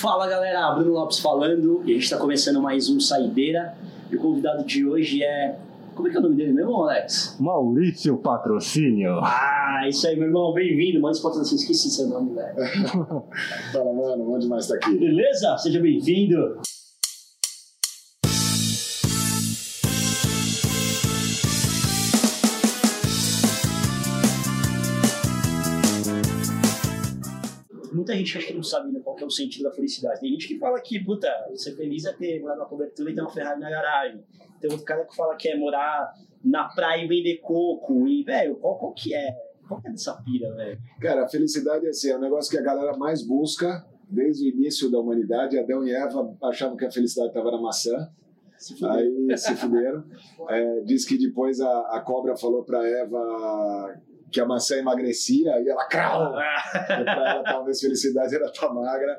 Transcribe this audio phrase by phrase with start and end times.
[0.00, 3.74] Fala galera, Bruno Lopes falando e a gente está começando mais um Saideira.
[4.10, 5.58] E o convidado de hoje é.
[5.94, 7.36] Como é que é o nome dele mesmo, Alex?
[7.38, 9.20] Maurício Patrocínio.
[9.22, 11.02] Ah, isso aí, meu irmão, bem-vindo.
[11.02, 12.54] Maurício Patrocínio, esqueci seu nome, velho.
[13.74, 14.96] Fala, mano, bom demais estar aqui.
[14.96, 15.58] Beleza?
[15.58, 16.62] Seja bem-vindo.
[28.10, 30.20] Muita gente acha que não sabe né, qual é o sentido da felicidade.
[30.20, 33.20] Tem gente que fala que, puta, ser feliz é ter morar numa cobertura e ter
[33.20, 34.22] uma Ferrari na garagem.
[34.60, 36.12] Tem outro cara que fala que é morar
[36.44, 38.06] na praia e vender coco.
[38.08, 39.32] E, velho, qual, qual que é?
[39.66, 40.78] Qual que é dessa pira, velho?
[41.00, 44.48] Cara, a felicidade é assim, é um negócio que a galera mais busca desde o
[44.48, 45.58] início da humanidade.
[45.58, 48.10] Adão e Eva achavam que a felicidade estava na maçã.
[48.58, 50.04] Se aí se fuderam.
[50.48, 53.94] É, diz que depois a, a cobra falou para Eva
[54.30, 56.32] que a maçã emagrecia e ela crau.
[56.32, 59.18] para ela talvez felicidade era estar magra.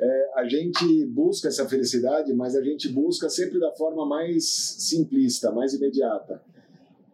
[0.00, 4.44] É, a gente busca essa felicidade, mas a gente busca sempre da forma mais
[4.78, 6.42] simplista, mais imediata.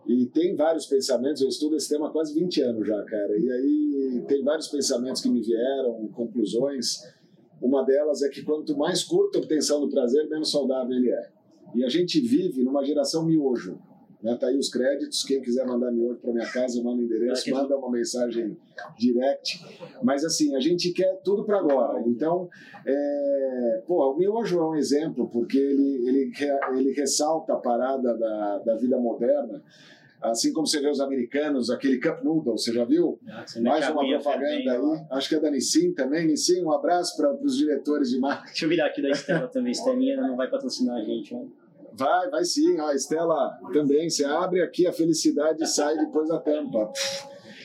[0.06, 3.38] E tem vários pensamentos, eu estudo esse tema há quase 20 anos já, cara.
[3.38, 7.02] E aí tem vários pensamentos que me vieram, conclusões.
[7.60, 11.30] Uma delas é que quanto mais curta a obtenção do prazer, menos saudável ele é.
[11.74, 13.78] E a gente vive numa geração miojo
[14.22, 14.36] né?
[14.36, 15.24] Tá aí os créditos.
[15.24, 18.56] Quem quiser mandar miojo para minha casa, manda o endereço, manda uma mensagem
[18.98, 19.64] direct.
[20.02, 22.02] Mas assim, a gente quer tudo para agora.
[22.06, 22.48] Então,
[22.84, 23.82] é...
[23.86, 26.32] Pô, o miojo é um exemplo, porque ele, ele,
[26.76, 29.62] ele ressalta a parada da, da vida moderna.
[30.20, 33.20] Assim como você vê os americanos, aquele Cup Noodle, você já viu?
[33.28, 35.06] Ah, Mais uma propaganda aí.
[35.10, 36.26] Acho que é da Nissin também.
[36.26, 38.48] Nissin, um abraço para os diretores de marketing.
[38.48, 39.70] Deixa eu virar aqui da Estela também.
[39.70, 41.52] Estelinha não vai patrocinar a gente, mano.
[41.98, 42.78] Vai, vai sim.
[42.78, 44.08] A Estela também.
[44.08, 46.92] Você abre aqui, a felicidade sai depois da tampa.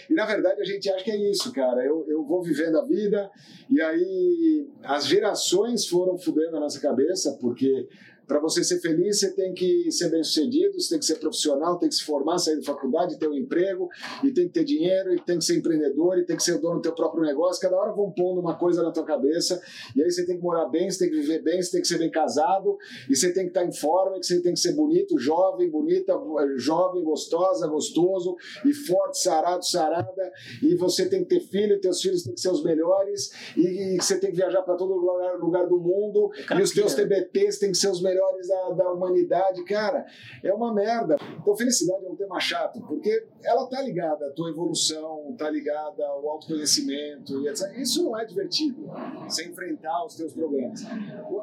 [0.10, 1.86] E na verdade a gente acha que é isso, cara.
[1.86, 3.30] Eu, eu vou vivendo a vida
[3.70, 7.88] e aí as gerações foram fudendo a nossa cabeça, porque
[8.28, 11.78] para você ser feliz, você tem que ser bem sucedido, você tem que ser profissional,
[11.78, 13.90] tem que se formar, sair da faculdade, ter um emprego,
[14.24, 16.76] e tem que ter dinheiro, e tem que ser empreendedor, e tem que ser dono
[16.76, 17.62] do teu próprio negócio.
[17.62, 19.62] Cada hora vão pondo uma coisa na tua cabeça,
[19.96, 21.88] e aí você tem que morar bem, você tem que viver bem, você tem que
[21.88, 22.78] ser bem casado,
[23.10, 26.14] e você tem que estar em forma, e você tem que ser bonito, jovem, bonita,
[26.58, 28.36] jovem, gostosa, gostoso,
[28.66, 30.32] e forte, sarado, sarada,
[30.62, 33.96] e você tem que ter filho, e teus filhos têm que ser os melhores, e,
[33.96, 37.60] e você tem que viajar para todo lugar, lugar do mundo, e os teus TBTs
[37.60, 39.64] têm que ser os melhores melhores da, da humanidade.
[39.66, 40.06] Cara,
[40.44, 41.18] é uma merda.
[41.42, 46.06] Então, felicidade é um tema chato, porque ela tá ligada à tua evolução, tá ligada
[46.06, 47.78] ao autoconhecimento e etc.
[47.78, 48.90] Isso não é divertido,
[49.28, 50.82] sem enfrentar os teus problemas.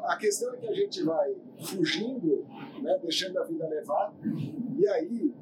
[0.03, 2.45] A questão é que a gente vai fugindo,
[2.81, 4.13] né, deixando a vida levar,
[4.77, 5.33] e aí,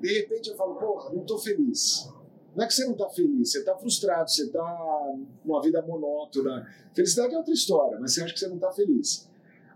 [0.00, 2.08] de repente, eu falo, porra, não tô feliz.
[2.56, 6.66] Não é que você não está feliz, você está frustrado, você está numa vida monótona.
[6.92, 9.27] Felicidade é outra história, mas você acha que você não está feliz.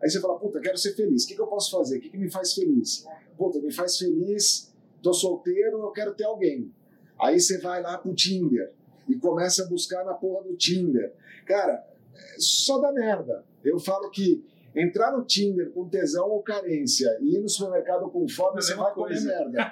[0.02, 1.24] Aí você fala, puta, quero ser feliz.
[1.24, 1.98] O que, que eu posso fazer?
[1.98, 3.06] O que, que me faz feliz?
[3.36, 6.72] Puta, me faz feliz, tô solteiro, eu quero ter alguém.
[7.20, 8.72] Aí você vai lá pro Tinder
[9.08, 11.12] e começa a buscar na porra do Tinder.
[11.46, 11.86] Cara,
[12.38, 13.44] só dá merda.
[13.64, 18.26] Eu falo que entrar no Tinder com tesão ou carência e ir no supermercado com
[18.26, 19.60] fome, é você vai comer merda.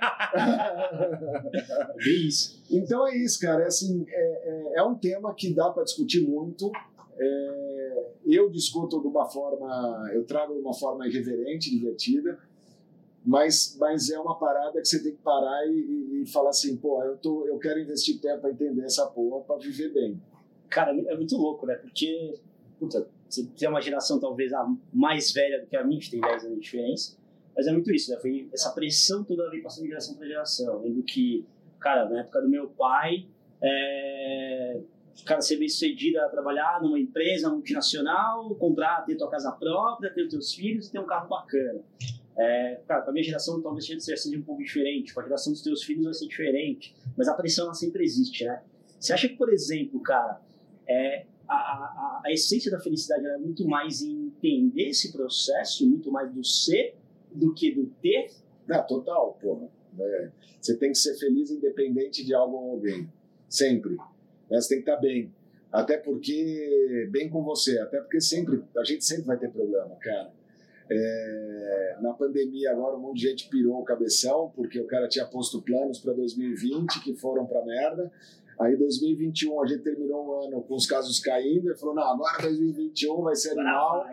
[1.98, 2.62] é isso.
[2.70, 3.62] Então é isso, cara.
[3.62, 6.70] É, assim, é, é, é um tema que dá para discutir muito.
[7.18, 12.38] É, eu discuto de uma forma, eu trago de uma forma irreverente, divertida,
[13.24, 17.02] mas, mas é uma parada que você tem que parar e, e, falar assim, pô,
[17.04, 20.20] eu, tô, eu quero investir tempo para entender essa porra para viver bem.
[20.70, 21.74] Cara, é muito louco, né?
[21.74, 22.38] Porque,
[22.78, 26.20] puta, você tem uma geração talvez a mais velha do que a minha, que tem
[26.20, 27.16] 10 anos de diferença,
[27.54, 28.18] mas é muito isso, né?
[28.18, 30.74] Foi essa pressão toda vez passando de geração para geração.
[30.74, 31.44] Eu lembro que,
[31.78, 33.26] cara, na época do meu pai,
[33.60, 34.80] é
[35.24, 40.22] cara ser bem sucedido a trabalhar numa empresa multinacional, comprar, ter tua casa própria, ter
[40.22, 41.80] os teus filhos e ter um carro bacana.
[42.36, 45.62] É, cara, com a minha geração talvez seja um pouco diferente, com a geração dos
[45.62, 48.62] teus filhos vai ser diferente, mas a pressão ela sempre existe, né?
[48.98, 50.40] Você acha que, por exemplo, cara,
[50.86, 56.10] é, a, a, a essência da felicidade é muito mais em entender esse processo, muito
[56.10, 56.94] mais do ser
[57.32, 58.30] do que do ter?
[58.66, 59.68] Não, total, porra.
[59.98, 60.30] É,
[60.60, 63.08] você tem que ser feliz independente de algo ou alguém.
[63.48, 63.96] Sempre.
[64.50, 64.60] Né?
[64.60, 65.32] Você tem que estar bem.
[65.72, 70.32] Até porque, bem com você, até porque sempre, a gente sempre vai ter problema, cara.
[70.92, 75.24] É, na pandemia agora um monte de gente pirou o cabeção porque o cara tinha
[75.24, 78.10] posto planos para 2020 que foram para merda.
[78.58, 82.42] Aí 2021 a gente terminou o ano com os casos caindo e falou não agora
[82.42, 84.04] 2021 vai ser animal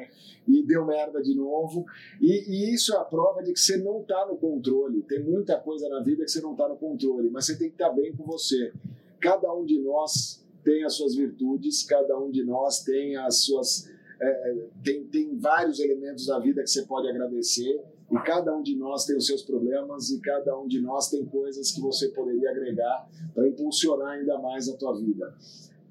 [0.47, 1.83] e deu merda de novo.
[2.21, 5.01] E, e, isso é a prova de que você não está no controle.
[5.01, 7.73] Tem muita coisa na vida que você não está no controle, mas você tem que
[7.73, 8.71] estar tá bem com você
[9.19, 13.89] cada um de nós tem as suas virtudes, cada um de nós tem as suas
[14.19, 17.81] é, tem, tem vários elementos da vida que você pode agradecer
[18.11, 21.25] e cada um de nós tem os seus problemas e cada um de nós tem
[21.25, 25.35] coisas que você poderia agregar para impulsionar ainda mais a tua vida.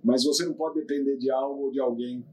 [0.03, 2.25] Mas você não pode depender de algo ou de alguém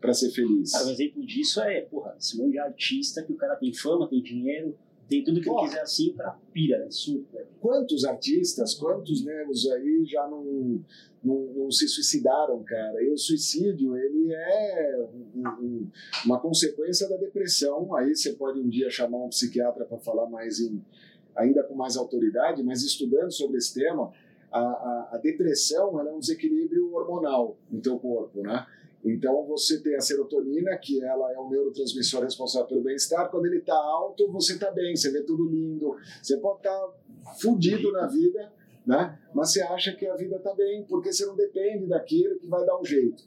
[0.00, 0.72] para ser feliz.
[0.72, 4.08] Cara, um exemplo disso é, porra, esse monte de artista que o cara tem fama,
[4.08, 4.76] tem dinheiro,
[5.12, 6.86] tem tudo que ele quiser assim, o cara pira, né?
[6.90, 7.46] Super.
[7.60, 10.82] Quantos artistas, quantos negros aí já não,
[11.22, 13.02] não, não, se suicidaram, cara?
[13.02, 15.90] E o suicídio, ele é um, um,
[16.24, 17.94] uma consequência da depressão.
[17.94, 20.82] Aí você pode um dia chamar um psiquiatra para falar mais em,
[21.36, 24.10] ainda com mais autoridade, mas estudando sobre esse tema,
[24.50, 28.66] a, a, a depressão é um desequilíbrio hormonal no teu corpo, né?
[29.04, 33.30] Então você tem a serotonina, que ela é o neurotransmissor responsável pelo bem-estar.
[33.30, 35.96] Quando ele está alto, você está bem, você vê tudo lindo.
[36.22, 38.52] Você pode estar tá fudido na vida,
[38.86, 39.18] né?
[39.34, 42.64] Mas você acha que a vida está bem, porque você não depende daquilo que vai
[42.64, 43.24] dar um jeito.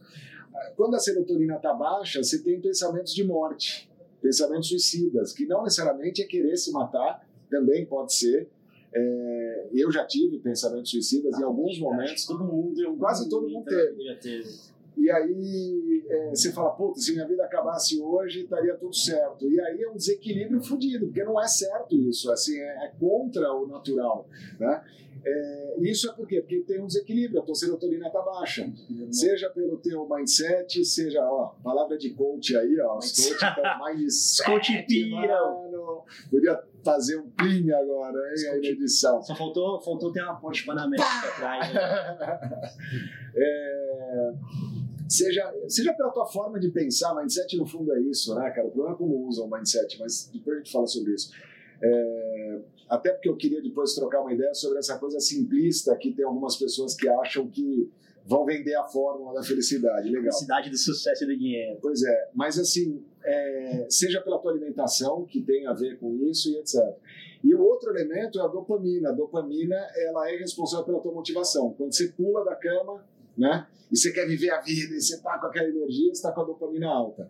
[0.77, 3.89] Quando a serotonina está baixa, você tem pensamentos de morte,
[4.21, 8.49] pensamentos suicidas, que não necessariamente é querer se matar, também pode ser.
[8.93, 12.25] É, eu já tive pensamentos suicidas em alguns momentos.
[12.25, 13.97] Todo mundo, quase todo mundo teve.
[14.97, 19.49] E aí é, você fala, puta, se minha vida acabasse hoje, estaria tudo certo.
[19.49, 23.51] E aí é um desequilíbrio fodido, porque não é certo isso, assim, é, é contra
[23.53, 24.27] o natural,
[24.59, 24.83] né?
[25.27, 26.39] É, isso é por quê?
[26.39, 28.71] Porque tem um desequilíbrio, a tua serotonina está baixa.
[29.09, 34.41] Seja pelo teu mindset, seja, ó, palavra de coach aí, ó, os coach estão mais...
[34.41, 35.39] coach pira!
[36.29, 39.19] Podia fazer um plim agora, hein, aí na edição.
[39.23, 41.73] Só faltou, faltou ter uma ponte panamérica atrás.
[41.73, 41.81] Né?
[43.35, 44.33] é
[45.07, 48.67] seja, seja pela tua forma de pensar, mindset no fundo é isso, né, cara?
[48.67, 51.31] O problema é como usa o mindset, mas depois a gente fala sobre isso.
[51.81, 52.59] É,
[52.89, 56.55] até porque eu queria depois trocar uma ideia sobre essa coisa simplista que tem algumas
[56.55, 57.91] pessoas que acham que
[58.25, 60.07] vão vender a fórmula da felicidade.
[60.07, 60.23] Legal.
[60.23, 61.77] Felicidade do sucesso e do dinheiro.
[61.81, 66.49] Pois é, mas assim, é, seja pela tua alimentação, que tem a ver com isso
[66.49, 66.79] e etc.
[67.43, 69.09] E o outro elemento é a dopamina.
[69.09, 71.73] A dopamina ela é responsável pela tua motivação.
[71.77, 73.05] Quando você pula da cama,
[73.37, 73.67] né?
[73.91, 76.41] E você quer viver a vida, e você está com aquela energia, você está com
[76.41, 77.29] a dopamina alta.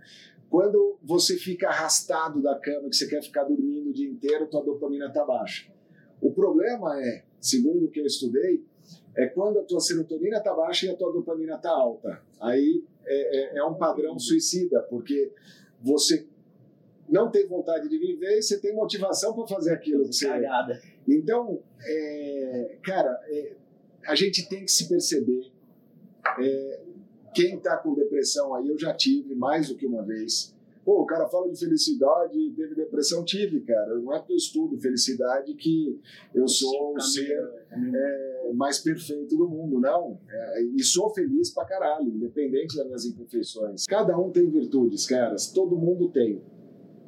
[0.50, 4.64] Quando você fica arrastado da cama, que você quer ficar dormindo o dia inteiro, tua
[4.64, 5.72] dopamina está baixa.
[6.22, 8.64] O problema é, segundo o que eu estudei,
[9.18, 12.22] é quando a tua serotonina está baixa e a tua dopamina está alta.
[12.40, 15.32] Aí é, é, é, um padrão suicida, porque
[15.82, 16.28] você
[17.08, 20.06] não tem vontade de viver e você tem motivação para fazer aquilo.
[20.06, 20.28] Que você...
[21.08, 23.54] Então, é, cara, é,
[24.08, 25.52] a gente tem que se perceber
[26.40, 26.82] é,
[27.34, 30.56] quem está com depressão aí, eu já tive mais do que uma vez.
[30.86, 33.98] Pô, o cara fala de felicidade, teve depressão, tive, cara.
[33.98, 36.00] Não é porque eu estudo felicidade que
[36.34, 40.20] eu sou o ser é, mais perfeito do mundo, não.
[40.30, 43.86] É, e sou feliz pra caralho, independente das minhas imperfeições.
[43.88, 45.48] Cada um tem virtudes, caras.
[45.48, 46.40] Todo mundo tem.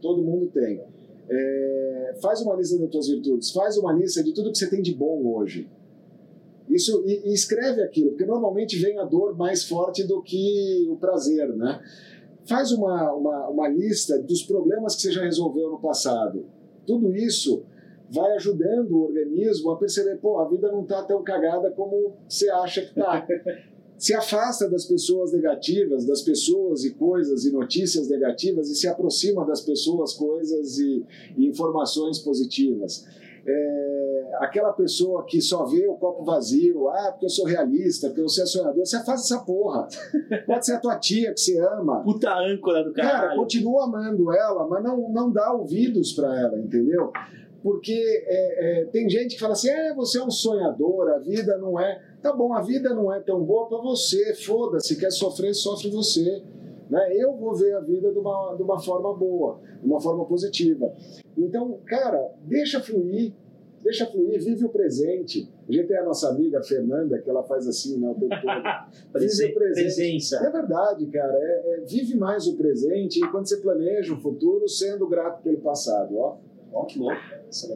[0.01, 0.83] Todo mundo tem.
[1.29, 4.81] É, faz uma lista das tuas virtudes, faz uma lista de tudo que você tem
[4.81, 5.69] de bom hoje.
[6.69, 10.97] Isso, e, e, escreve aquilo, porque normalmente vem a dor mais forte do que o
[10.97, 11.81] prazer, né?
[12.45, 16.45] Faz uma, uma, uma lista dos problemas que você já resolveu no passado.
[16.85, 17.63] Tudo isso
[18.09, 22.49] vai ajudando o organismo a perceber, pô, a vida não está tão cagada como você
[22.49, 23.27] acha que está.
[23.97, 29.45] se afasta das pessoas negativas, das pessoas e coisas e notícias negativas e se aproxima
[29.45, 31.03] das pessoas, coisas e,
[31.35, 33.05] e informações positivas.
[33.45, 38.21] É, aquela pessoa que só vê o copo vazio, ah, porque eu sou realista, porque
[38.21, 39.87] você é sonhador, você faz essa porra.
[40.45, 42.03] Pode ser a tua tia que você ama.
[42.03, 43.21] Puta âncora do caralho.
[43.21, 47.11] Cara, continua amando ela, mas não, não dá ouvidos para ela, entendeu?
[47.63, 47.93] Porque
[48.27, 51.79] é, é, tem gente que fala assim: é, você é um sonhador, a vida não
[51.79, 52.01] é.
[52.21, 56.43] Tá bom, a vida não é tão boa para você, foda-se, quer sofrer, sofre você.
[56.89, 57.15] Né?
[57.15, 60.93] Eu vou ver a vida de uma, de uma forma boa, de uma forma positiva.
[61.37, 63.33] Então, cara, deixa fluir,
[63.83, 65.49] deixa fluir, vive o presente.
[65.67, 69.19] A gente tem a nossa amiga Fernanda, que ela faz assim né, o tempo todo.
[69.19, 70.35] vive o presente.
[70.35, 71.33] É verdade, cara.
[71.33, 75.57] É, é, vive mais o presente e quando você planeja o futuro, sendo grato pelo
[75.57, 76.17] passado.
[76.17, 76.37] Ó,
[76.73, 77.15] ó que louco.
[77.49, 77.67] Essa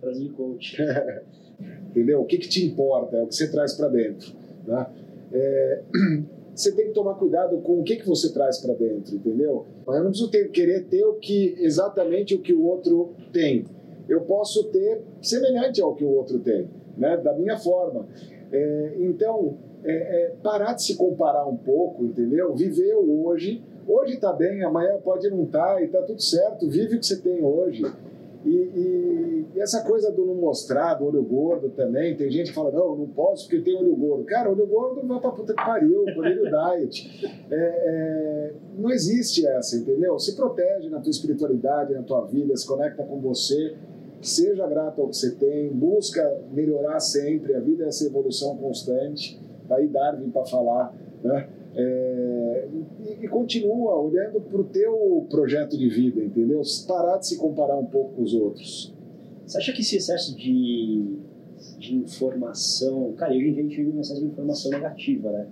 [0.00, 0.76] Frase de coach.
[1.90, 2.20] Entendeu?
[2.20, 3.16] O que, que te importa?
[3.16, 4.32] É o que você traz para dentro.
[4.66, 4.86] Né?
[5.32, 5.82] É,
[6.54, 9.66] você tem que tomar cuidado com o que, que você traz para dentro, entendeu?
[9.86, 13.64] Eu não preciso ter, querer ter o que exatamente o que o outro tem.
[14.10, 17.16] Eu posso ter semelhante ao que o outro tem, né?
[17.16, 18.08] da minha forma.
[18.52, 22.54] É, então, é, é, parar de se comparar um pouco, entendeu?
[22.54, 23.62] Viver o hoje.
[23.86, 26.68] Hoje está bem, amanhã pode não estar tá, e está tudo certo.
[26.68, 27.82] Vive o que você tem hoje.
[28.44, 32.54] E, e, e, essa coisa do não mostrar, do olho gordo também, tem gente que
[32.54, 34.24] fala, não, não posso porque tem olho gordo.
[34.24, 37.30] Cara, olho gordo vai pra puta que pariu, olho diet.
[37.50, 40.18] É, é, não existe essa, entendeu?
[40.18, 43.76] Se protege na tua espiritualidade, na tua vida, se conecta com você,
[44.20, 49.40] seja grato ao que você tem, busca melhorar sempre, a vida é essa evolução constante.
[49.68, 51.48] Tá aí Darwin para falar, né?
[51.74, 56.60] É, e, e, continua olhando para o teu projeto de vida, entendeu?
[56.88, 58.92] Parar de se comparar um pouco com os outros.
[59.46, 61.18] Você acha que esse excesso de,
[61.78, 63.12] de informação.
[63.12, 65.46] Cara, hoje em dia a gente vive um excesso de informação negativa, né?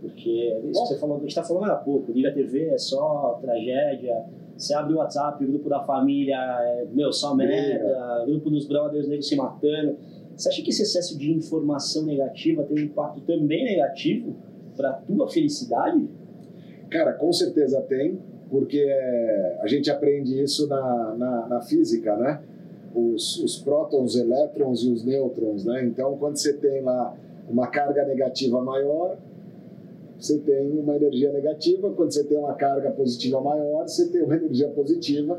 [0.00, 2.68] Porque é isso que você falou, a gente está falando há pouco, liga a TV,
[2.68, 4.24] é só tragédia.
[4.58, 9.06] Você abre o WhatsApp, o grupo da família, é, meu, só merda, grupo dos brothers
[9.06, 9.96] negros se matando.
[10.36, 14.36] Você acha que esse excesso de informação negativa tem um impacto também negativo
[14.76, 16.08] para a tua felicidade?
[16.90, 18.18] Cara, com certeza tem,
[18.50, 18.84] porque
[19.60, 22.40] a gente aprende isso na, na, na física, né?
[22.92, 25.84] Os, os prótons, elétrons e os nêutrons, né?
[25.84, 27.14] Então, quando você tem lá
[27.48, 29.18] uma carga negativa maior,
[30.18, 31.90] você tem uma energia negativa.
[31.92, 35.38] Quando você tem uma carga positiva maior, você tem uma energia positiva.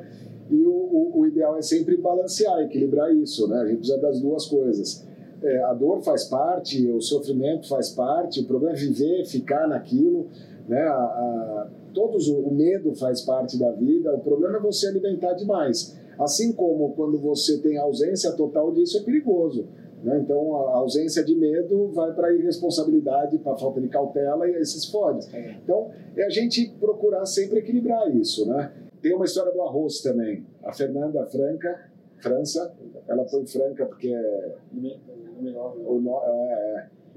[0.50, 3.62] E o, o, o ideal é sempre balancear, equilibrar isso, né?
[3.62, 5.08] A gente precisa das duas coisas
[5.44, 10.28] é, a dor faz parte, o sofrimento faz parte, o problema é viver, ficar naquilo,
[10.68, 10.82] né?
[10.82, 14.14] A, a, todos o, o medo faz parte da vida.
[14.14, 15.98] O problema é você alimentar demais.
[16.20, 19.66] Assim como quando você tem ausência total disso é perigoso.
[20.04, 20.20] Né?
[20.24, 24.56] Então a ausência de medo vai para a irresponsabilidade, para a falta de cautela e
[24.56, 25.28] aí se fode.
[25.36, 25.58] É.
[25.64, 28.72] Então é a gente procurar sempre equilibrar isso, né?
[29.02, 30.46] Tem uma história do arroz também.
[30.64, 31.90] A Fernanda Franca,
[32.22, 32.74] França,
[33.08, 34.60] ela foi franca porque é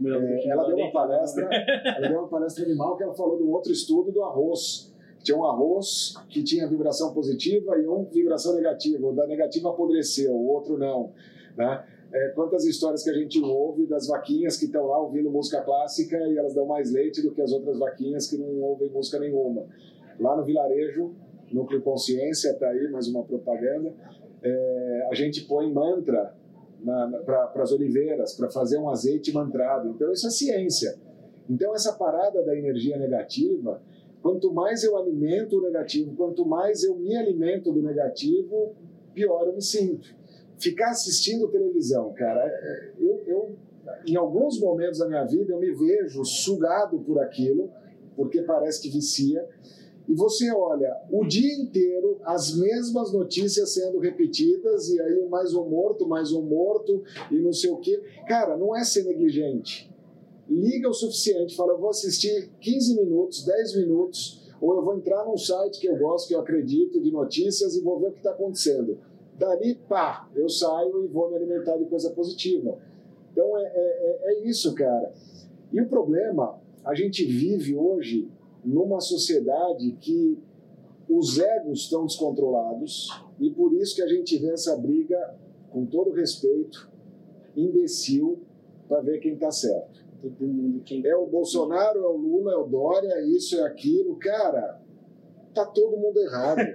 [0.05, 1.49] é, é, é ela deu uma palestra,
[1.97, 4.93] ela deu uma palestra animal que ela falou de um outro estudo do arroz.
[5.23, 9.07] Tinha um arroz que tinha vibração positiva e um vibração negativa.
[9.07, 11.13] O da negativa apodreceu, o outro não.
[11.57, 11.85] Né?
[12.13, 16.19] É, quantas histórias que a gente ouve das vaquinhas que estão lá ouvindo música clássica
[16.29, 19.67] e elas dão mais leite do que as outras vaquinhas que não ouvem música nenhuma.
[20.21, 21.15] Lá no vilarejo,
[21.51, 23.95] Núcleo Consciência, está aí mais uma propaganda,
[24.43, 26.35] é, a gente põe mantra
[27.25, 29.89] para as oliveiras, para fazer um azeite mantrado.
[29.89, 30.99] Então, isso é ciência.
[31.49, 33.81] Então, essa parada da energia negativa,
[34.21, 38.75] quanto mais eu alimento o negativo, quanto mais eu me alimento do negativo,
[39.15, 40.15] pior eu me sinto.
[40.63, 43.57] Ficar assistindo televisão, cara, é, eu, eu
[44.07, 47.69] em alguns momentos da minha vida eu me vejo sugado por aquilo,
[48.15, 49.45] porque parece que vicia
[50.09, 55.69] e você olha o dia inteiro as mesmas notícias sendo repetidas, e aí mais um
[55.69, 58.01] morto, mais um morto, e não sei o quê.
[58.29, 59.91] Cara, não é ser negligente.
[60.49, 65.25] Liga o suficiente, fala, eu vou assistir 15 minutos, 10 minutos, ou eu vou entrar
[65.25, 68.19] num site que eu gosto, que eu acredito, de notícias, e vou ver o que
[68.19, 68.99] está acontecendo.
[69.39, 72.79] Dali, pá, eu saio e vou me alimentar de coisa positiva.
[73.33, 75.13] Então é, é, é, é isso, cara.
[75.73, 78.29] E o problema, a gente vive hoje
[78.65, 80.39] numa sociedade que
[81.09, 83.09] os egos estão descontrolados
[83.41, 85.35] e por isso que a gente vê essa briga,
[85.71, 86.91] com todo respeito,
[87.57, 88.39] imbecil,
[88.89, 90.03] para ver quem está certo.
[91.05, 94.17] É o Bolsonaro, é o Lula, é o Dória, isso é aquilo.
[94.17, 94.81] Cara,
[95.55, 96.59] tá todo mundo errado.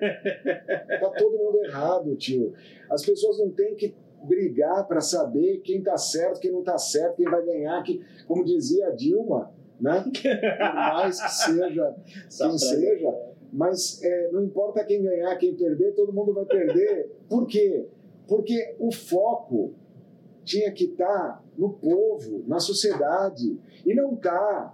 [1.00, 2.54] tá todo mundo errado, tio.
[2.90, 7.16] As pessoas não têm que brigar para saber quem tá certo, quem não tá certo,
[7.16, 7.82] quem vai ganhar.
[7.84, 10.04] Que, como dizia a Dilma, né?
[10.12, 11.96] Por mais que seja
[12.30, 13.16] quem seja,
[13.52, 17.12] mas é, não importa quem ganhar, quem perder, todo mundo vai perder.
[17.30, 17.88] Por quê?
[18.28, 19.74] Porque o foco
[20.44, 24.74] tinha que estar tá no povo, na sociedade, e não tá.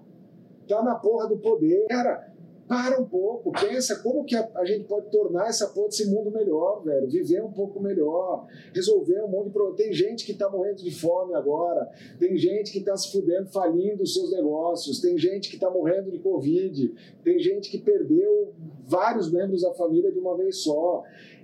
[0.68, 1.86] Tá na porra do poder.
[1.88, 2.33] Cara,
[2.74, 6.32] para um pouco, pensa como que a, a, gente pode tornar essa porra desse mundo
[6.32, 7.08] melhor, velho.
[7.08, 9.78] Viver um pouco melhor, resolver um monte de problemas.
[9.78, 11.88] Tem gente que está morrendo de fome agora,
[12.20, 16.10] tem gente que está se fudendo, falindo os seus negócios, tem gente que está morrendo
[16.10, 18.54] de Covid, tem gente que perdeu
[18.88, 21.04] vários membros da família de uma vez só.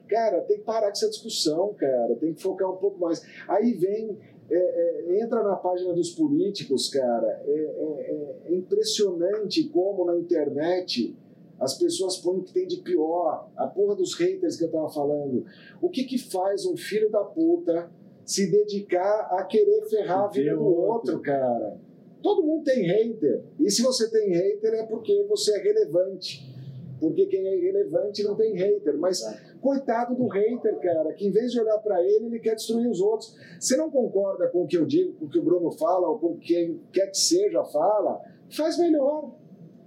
[0.09, 2.15] Cara, tem que parar com essa discussão, cara.
[2.15, 3.23] Tem que focar um pouco mais.
[3.47, 4.17] Aí vem
[4.51, 7.41] é, é, entra na página dos políticos, cara.
[7.45, 11.15] É, é, é, impressionante como na internet
[11.59, 13.49] as pessoas põem o que tem de pior.
[13.55, 15.45] A porra dos haters que eu tava falando.
[15.79, 17.91] O que que faz um filho da puta
[18.25, 21.77] se dedicar a querer ferrar a vida do outro, cara?
[22.21, 23.43] Todo mundo tem hater.
[23.59, 26.49] E se você tem hater é porque você é relevante.
[26.99, 28.97] Porque quem é irrelevante não tem hater.
[28.97, 29.21] Mas
[29.61, 32.99] coitado do hater, cara, que em vez de olhar para ele, ele quer destruir os
[33.01, 33.35] outros.
[33.59, 36.17] Você não concorda com o que eu digo, com o que o Bruno fala, ou
[36.19, 39.31] com quem quer que seja fala, faz melhor.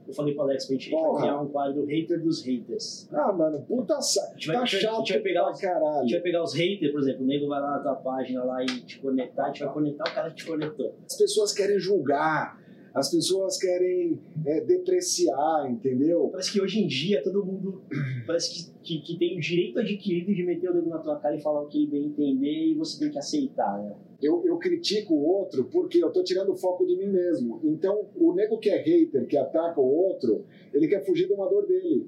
[0.07, 1.21] Eu falei pro Alex pra gente, a Porra.
[1.21, 3.09] criar um quadro hater dos haters.
[3.12, 4.33] Ah, mano, puta saco.
[4.33, 6.02] A vai- Tá a gente vai- a chato gente vai pegar pra os- A caralho.
[6.02, 8.62] gente vai pegar os haters, por exemplo, o nego vai lá na tua página lá
[8.62, 10.95] e te conectar, a gente vai conectar o cara que te conectou.
[11.07, 12.61] As pessoas querem julgar,
[12.94, 16.28] as pessoas querem é, depreciar, entendeu?
[16.30, 17.82] Parece que hoje em dia todo mundo
[18.26, 21.34] parece que, que, que tem o direito adquirido de meter o dedo na tua cara
[21.34, 23.94] e falar o que ele bem entender e você tem que aceitar, né?
[24.22, 27.61] Eu, eu critico o outro porque eu tô tirando o foco de mim mesmo.
[27.64, 31.49] Então, o nego que é hater, que ataca o outro, ele quer fugir de uma
[31.49, 32.06] dor dele.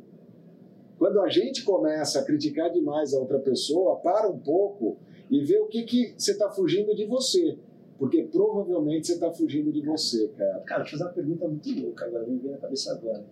[0.98, 4.96] Quando a gente começa a criticar demais a outra pessoa, para um pouco
[5.30, 7.58] e vê o que, que você está fugindo de você.
[7.98, 10.60] Porque provavelmente você está fugindo de você, cara.
[10.60, 13.24] Cara, deixa eu fazer uma pergunta muito louca agora, me veio na cabeça agora.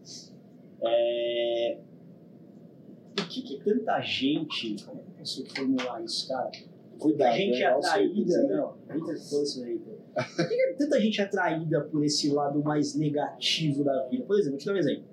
[0.82, 1.78] É...
[3.16, 4.76] Por que, que tanta gente.
[4.84, 6.50] Como é que eu posso formular isso, cara?
[6.98, 7.66] Cuidado, Tanta gente né?
[7.66, 8.38] Atraída.
[8.38, 8.48] aí.
[8.48, 9.78] Não, foi isso aí.
[9.78, 14.24] Por que, que tanta gente atraída por esse lado mais negativo da vida?
[14.24, 15.04] Por exemplo, vou te dar um exemplo.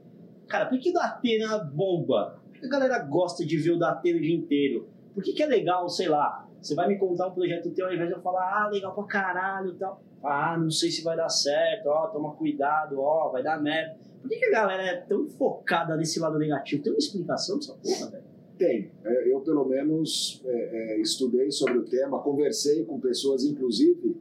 [0.47, 2.39] Cara, por que o Datena bomba?
[2.51, 4.89] Por que a galera gosta de ver o Datena o dia inteiro?
[5.13, 7.93] Por que, que é legal, sei lá, você vai me contar um projeto teu ao
[7.93, 10.01] invés de eu falar, ah, legal pra caralho e tal.
[10.23, 13.97] Ah, não sei se vai dar certo, ó, toma cuidado, ó, vai dar merda.
[14.21, 16.83] Por que, que a galera é tão focada nesse lado negativo?
[16.83, 18.23] Tem uma explicação dessa porra, velho?
[18.57, 18.91] Tem.
[19.05, 24.17] É, Eu, pelo menos, é, é, estudei sobre o tema, conversei com pessoas, inclusive,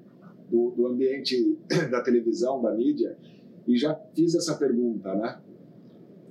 [0.49, 1.59] do, do ambiente
[1.91, 3.17] da televisão, da mídia,
[3.67, 5.41] e já fiz essa pergunta, né?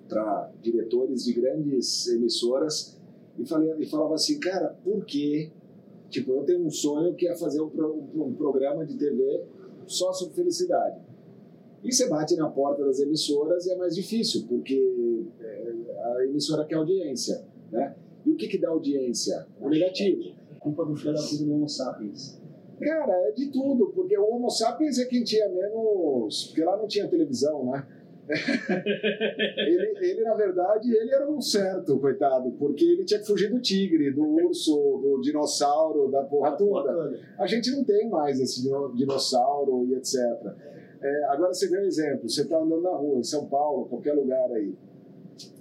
[0.07, 2.97] Para diretores de grandes emissoras,
[3.37, 5.51] e, falei, e falava assim, cara, por que?
[6.09, 9.43] Tipo, eu tenho um sonho que é fazer um, pro- um programa de TV
[9.85, 10.99] só sobre felicidade.
[11.83, 15.73] E você bate na porta das emissoras e é mais difícil, porque é,
[16.15, 17.95] a emissora quer audiência, né?
[18.25, 19.45] E o que, que dá audiência?
[19.61, 20.21] O negativo.
[20.59, 22.41] Culpa do filho da puta do Homo sapiens.
[22.79, 26.47] Cara, é de tudo, porque o Homo sapiens é quem tinha menos.
[26.47, 27.87] Porque lá não tinha televisão, né?
[28.29, 33.59] Ele, ele, na verdade, ele era um certo, coitado, porque ele tinha que fugir do
[33.59, 37.17] tigre, do urso, do dinossauro, da porra toda.
[37.39, 40.15] A gente não tem mais esse dino- dinossauro e etc.
[41.01, 44.13] É, agora você vê um exemplo: você está andando na rua, em São Paulo, qualquer
[44.13, 44.73] lugar aí.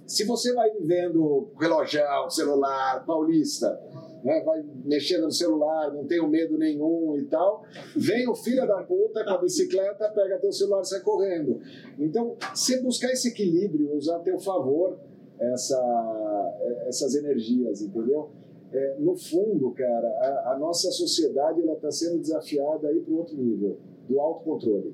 [0.05, 3.79] Se você vai vendo relojão, celular, paulista,
[4.23, 7.63] né, vai mexendo no celular, não tem medo nenhum e tal,
[7.95, 11.59] vem o filho da puta com a bicicleta, pega teu celular e sai correndo.
[11.99, 14.97] Então, você buscar esse equilíbrio, usar a teu favor
[15.39, 18.29] essa, essas energias, entendeu?
[18.71, 23.77] É, no fundo, cara, a, a nossa sociedade está sendo desafiada aí para outro nível,
[24.09, 24.93] do autocontrole.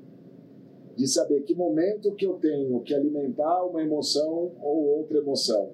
[0.96, 5.72] De saber que momento que eu tenho que alimentar uma emoção ou outra emoção.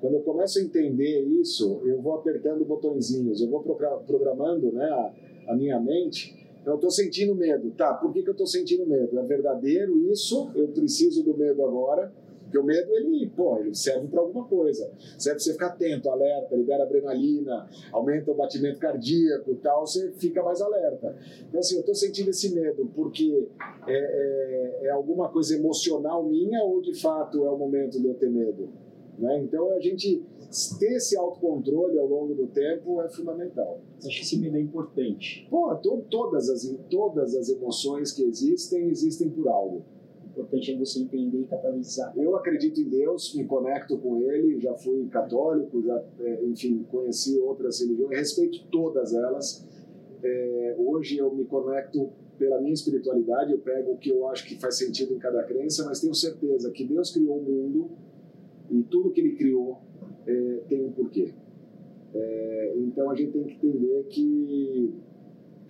[0.00, 4.84] Quando eu começo a entender isso, eu vou apertando botõezinhos, eu vou progra- programando né,
[4.84, 6.36] a, a minha mente.
[6.60, 7.70] Então, eu estou sentindo medo.
[7.72, 9.18] Tá, por que, que eu estou sentindo medo?
[9.18, 10.50] É verdadeiro isso?
[10.54, 12.12] Eu preciso do medo agora?
[12.42, 14.90] Porque o medo, ele, pô, ele serve para alguma coisa.
[15.18, 20.12] Serve para você ficar atento, alerta, libera adrenalina, aumenta o batimento cardíaco e tal, você
[20.12, 21.14] fica mais alerta.
[21.46, 23.48] Então, assim, eu estou sentindo esse medo porque
[23.86, 28.14] é, é, é alguma coisa emocional minha ou, de fato, é o momento de eu
[28.14, 28.68] ter medo?
[29.18, 29.42] Né?
[29.42, 30.22] Então, a gente
[30.78, 33.80] ter esse autocontrole ao longo do tempo é fundamental.
[33.98, 35.46] Você acha que esse medo é importante?
[35.50, 39.82] Pô, to, todas, as, todas as emoções que existem, existem por algo.
[40.24, 42.16] O importante é você entender e catalisar.
[42.16, 47.38] Eu acredito em Deus, me conecto com Ele, já fui católico, já, é, enfim, conheci
[47.40, 49.66] outras religiões, respeito todas elas.
[50.22, 54.54] É, hoje eu me conecto pela minha espiritualidade, eu pego o que eu acho que
[54.60, 57.90] faz sentido em cada crença, mas tenho certeza que Deus criou o mundo
[58.70, 59.78] e tudo que Ele criou
[60.26, 61.32] é, tem um porquê.
[62.14, 64.94] É, então a gente tem que entender que,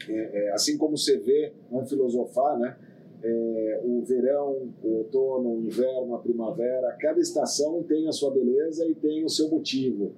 [0.08, 2.76] é, é, assim como você vê, vamos filosofar, né?
[3.20, 8.86] É, o verão, o outono, o inverno, a primavera, cada estação tem a sua beleza
[8.86, 10.12] e tem o seu motivo.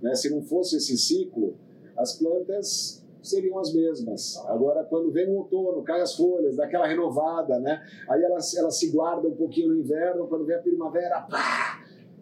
[0.00, 0.14] Né?
[0.14, 1.54] Se não fosse esse ciclo,
[1.94, 4.42] as plantas seriam as mesmas.
[4.46, 7.84] Agora, quando vem o outono, cai as folhas, dá aquela renovada, né?
[8.08, 11.75] aí ela, ela se guarda um pouquinho no inverno, quando vem a primavera, pá!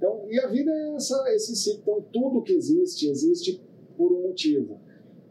[0.04, 1.80] Então, e a vida é essa, esse ciclo.
[1.82, 3.58] Então, tudo que existe, existe
[3.96, 4.78] por um motivo.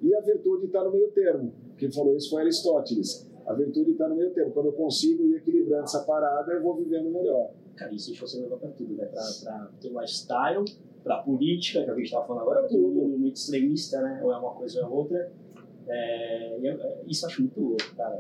[0.02, 1.54] E a virtude está no meio termo.
[1.78, 3.30] Quem falou isso foi Aristóteles.
[3.46, 4.52] A virtude está no meio termo.
[4.52, 7.52] Quando eu consigo ir equilibrando essa parada, eu vou vivendo melhor.
[7.76, 9.06] Cara, isso você levar pra tudo, né?
[9.06, 10.66] Pra, pra teu lifestyle,
[11.04, 13.08] pra política, que a gente tava falando agora, todo tudo.
[13.18, 14.22] muito extremista, né?
[14.24, 15.32] Ou é uma coisa ou é outra.
[15.88, 18.18] É, eu- isso eu acho muito louco, cara.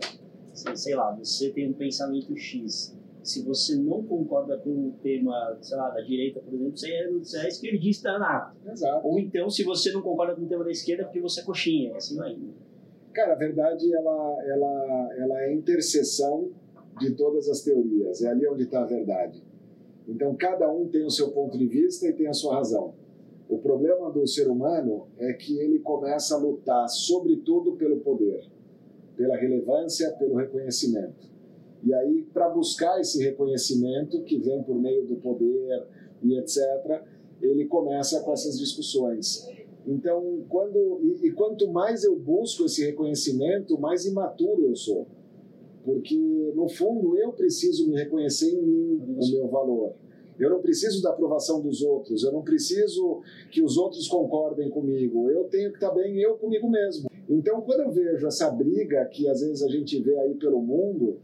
[0.53, 2.95] Sei, sei lá, você tem um pensamento X.
[3.23, 7.09] Se você não concorda com o tema, sei lá, da direita, por exemplo, você é,
[7.09, 8.57] você é esquerdista nato.
[8.69, 9.07] Exato.
[9.07, 11.43] Ou então, se você não concorda com o tema da esquerda, é porque você é
[11.43, 12.37] coxinha, assim vai.
[13.13, 16.49] Cara, a verdade, ela, ela, ela é a interseção
[16.99, 18.21] de todas as teorias.
[18.21, 19.41] É ali onde está a verdade.
[20.07, 22.93] Então, cada um tem o seu ponto de vista e tem a sua razão.
[23.47, 28.43] O problema do ser humano é que ele começa a lutar, sobretudo, pelo poder,
[29.15, 31.32] pela relevância, pelo reconhecimento.
[31.85, 35.85] E aí, para buscar esse reconhecimento que vem por meio do poder
[36.21, 37.03] e etc.,
[37.41, 39.47] ele começa com essas discussões.
[39.85, 45.05] Então, quando e, e quanto mais eu busco esse reconhecimento, mais imaturo eu sou
[45.83, 46.15] porque
[46.55, 49.93] no fundo eu preciso me reconhecer em mim, no meu valor.
[50.39, 55.29] Eu não preciso da aprovação dos outros, eu não preciso que os outros concordem comigo,
[55.29, 57.07] eu tenho que estar bem eu comigo mesmo.
[57.29, 61.19] Então, quando eu vejo essa briga que às vezes a gente vê aí pelo mundo,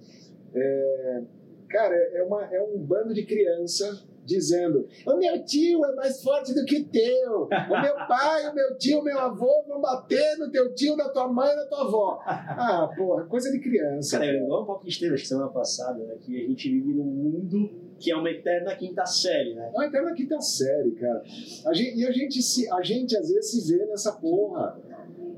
[0.54, 1.22] é,
[1.70, 6.54] cara, é, uma, é um bando de criança dizendo: o meu tio é mais forte
[6.54, 10.52] do que teu, o meu pai, o meu tio, o meu avô vão bater no
[10.52, 12.20] teu tio, na tua mãe, na tua avó.
[12.26, 14.20] Ah, porra, coisa de criança.
[14.20, 17.04] Cara, é igual um a gente teve semana passada, né, que a gente vive num
[17.04, 19.70] mundo que é uma eterna quinta série, né?
[19.74, 21.22] É uma eterna quinta série, cara.
[21.68, 24.80] A gente, e a gente, se, a gente às vezes se vê nessa porra.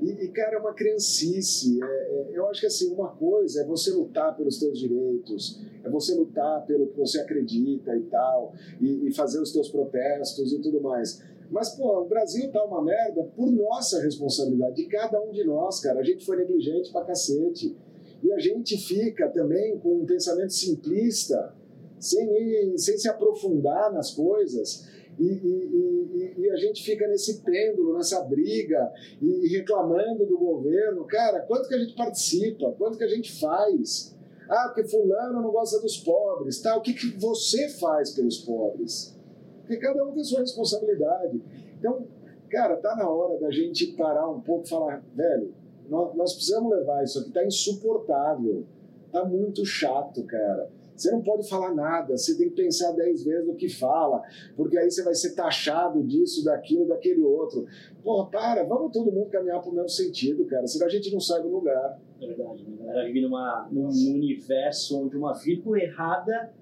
[0.02, 1.78] E, e, cara, é uma criancice.
[1.80, 5.88] É, é, eu acho que assim, uma coisa é você lutar pelos teus direitos, é
[5.88, 10.58] você lutar pelo que você acredita e tal, e, e fazer os teus protestos e
[10.60, 11.22] tudo mais.
[11.50, 15.80] Mas, pô, o Brasil tá uma merda por nossa responsabilidade, de cada um de nós,
[15.80, 16.00] cara.
[16.00, 17.76] A gente foi negligente pra cacete.
[18.22, 21.54] E a gente fica também com um pensamento simplista,
[21.98, 24.88] sem, ir, sem se aprofundar nas coisas.
[25.18, 31.04] E, e, e, a gente fica nesse pêndulo, nessa briga e, reclamando do governo.
[31.04, 32.72] Cara, quanto que a gente participa?
[32.72, 34.16] Quanto que a gente faz?
[34.48, 36.60] Ah, porque fulano não gosta dos pobres.
[36.60, 36.76] Tá?
[36.76, 39.16] O que, que você faz pelos pobres?
[39.60, 41.40] Porque cada um tem sua responsabilidade.
[41.78, 42.06] Então,
[42.50, 45.54] cara, tá na hora da gente parar um pouco e falar, velho,
[45.88, 48.64] nós, nós precisamos levar isso aqui, tá insuportável.
[49.12, 50.70] Tá muito chato, cara
[51.02, 54.22] você não pode falar nada, você tem que pensar dez vezes no que fala,
[54.56, 57.66] porque aí você vai ser taxado disso, daquilo, daquele outro.
[58.02, 61.20] Porra, para, vamos todo mundo caminhar para o mesmo sentido, cara, senão a gente não
[61.20, 62.00] sai do lugar.
[62.20, 62.76] É verdade, né?
[62.82, 66.52] A galera vive numa, num universo onde uma vírgula errada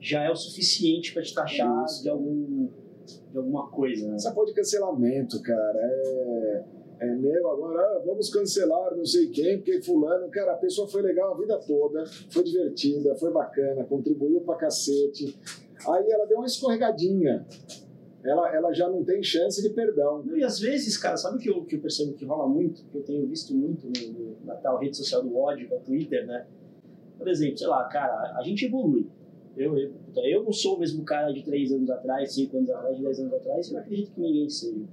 [0.00, 2.68] já é o suficiente para te taxar de, algum,
[3.30, 4.08] de alguma coisa.
[4.08, 4.14] Né?
[4.14, 6.64] Essa porra de cancelamento, cara, é
[7.00, 11.00] é meu, agora ah, vamos cancelar não sei quem, porque fulano, cara, a pessoa foi
[11.00, 15.34] legal a vida toda, foi divertida, foi bacana, contribuiu pra cacete.
[15.88, 17.46] Aí ela deu uma escorregadinha.
[18.22, 20.22] Ela, ela já não tem chance de perdão.
[20.36, 22.98] E às vezes, cara, sabe o que eu, que eu percebo que rola muito, que
[22.98, 26.26] eu tenho visto muito no, no, na tal rede social do ódio, que é Twitter,
[26.26, 26.46] né?
[27.16, 29.06] Por exemplo, sei lá, cara, a gente evolui.
[29.56, 32.96] Eu, eu, eu não sou o mesmo cara de 3 anos atrás, 5 anos atrás,
[32.96, 34.84] de 10 anos atrás, eu não acredito que ninguém seja.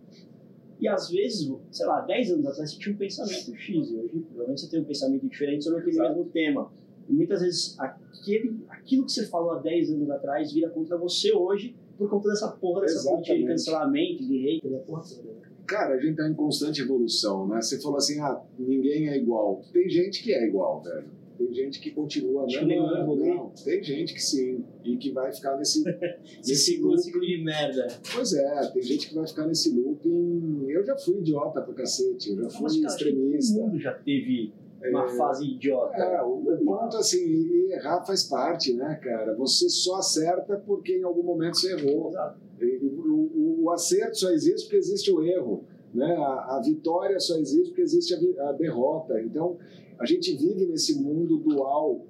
[0.79, 4.61] E às vezes, sei lá, 10 anos atrás você tinha um pensamento X, hoje provavelmente
[4.61, 6.15] você tem um pensamento diferente sobre aquele Exato.
[6.15, 6.71] mesmo tema.
[7.09, 11.33] E muitas vezes aquele, aquilo que você falou há 10 anos atrás vira contra você
[11.33, 13.27] hoje por conta dessa porra, dessa Exatamente.
[13.27, 15.33] política de cancelamento, de hater, da porra toda.
[15.33, 15.41] Né?
[15.65, 17.61] Cara, a gente tá em constante evolução, né?
[17.61, 19.61] Você falou assim, ah, ninguém é igual.
[19.73, 21.07] Tem gente que é igual, velho.
[21.37, 25.55] Tem gente que continua não, não, não, tem gente que sim, e que vai ficar
[25.57, 25.83] nesse,
[26.37, 27.87] nesse ciclo, ciclo de merda.
[28.13, 30.65] Pois é, tem gente que vai ficar nesse looping.
[30.67, 33.53] Eu já fui idiota pra cacete, eu já fui Mas, cara, extremista.
[33.55, 34.51] Todo mundo já teve
[34.89, 35.95] uma é, fase idiota.
[35.95, 39.35] É, o, o ponto assim, errar faz parte, né, cara?
[39.35, 42.09] Você só acerta porque em algum momento você errou.
[42.09, 42.39] Exato.
[42.61, 45.63] E, o, o, o acerto só existe porque existe o erro.
[45.93, 46.15] Né?
[46.17, 49.21] A, a vitória só existe porque existe a, a derrota.
[49.21, 49.57] Então,
[49.99, 52.05] a gente vive nesse mundo dual,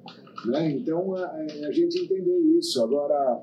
[0.45, 0.71] né?
[0.71, 2.83] Então a, a gente entender isso.
[2.83, 3.41] Agora,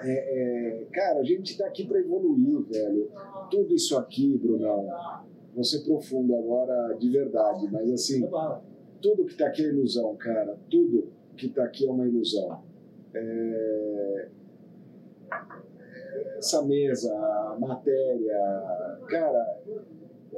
[0.00, 3.10] é, é, cara, a gente está aqui para evoluir, velho.
[3.50, 4.88] Tudo isso aqui, Brunão,
[5.54, 8.28] vou ser profundo agora de verdade, mas assim,
[9.00, 10.58] tudo que está aqui é ilusão, cara.
[10.70, 12.62] Tudo que está aqui é uma ilusão.
[13.14, 14.28] É,
[16.38, 19.60] essa mesa, a matéria, cara,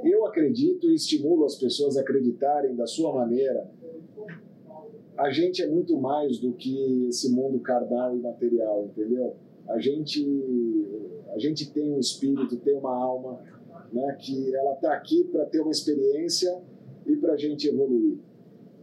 [0.02, 3.70] eu acredito e estimulo as pessoas a acreditarem da sua maneira.
[5.16, 9.36] A gente é muito mais do que esse mundo carnal e material, entendeu?
[9.68, 10.26] A gente,
[11.28, 13.40] a gente tem um espírito, tem uma alma,
[13.92, 14.16] né?
[14.20, 16.60] Que ela está aqui para ter uma experiência
[17.06, 18.18] e para a gente evoluir,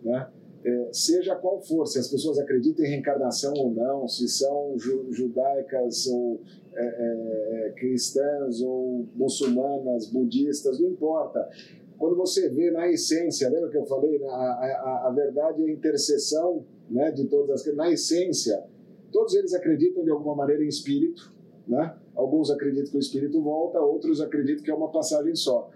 [0.01, 0.29] né?
[0.63, 5.11] É, seja qual for, se as pessoas acreditam em reencarnação ou não, se são ju
[5.11, 6.39] judaicas ou
[6.73, 11.49] é, é, é, cristãs ou muçulmanas, budistas, não importa.
[11.97, 15.65] Quando você vê na essência, lembra que eu falei, né, a, a, a verdade é
[15.65, 18.63] a interseção né, de todas as na essência,
[19.11, 21.31] todos eles acreditam de alguma maneira em espírito,
[21.67, 21.95] né?
[22.15, 25.69] Alguns acreditam que o espírito volta, outros acreditam que é uma passagem só.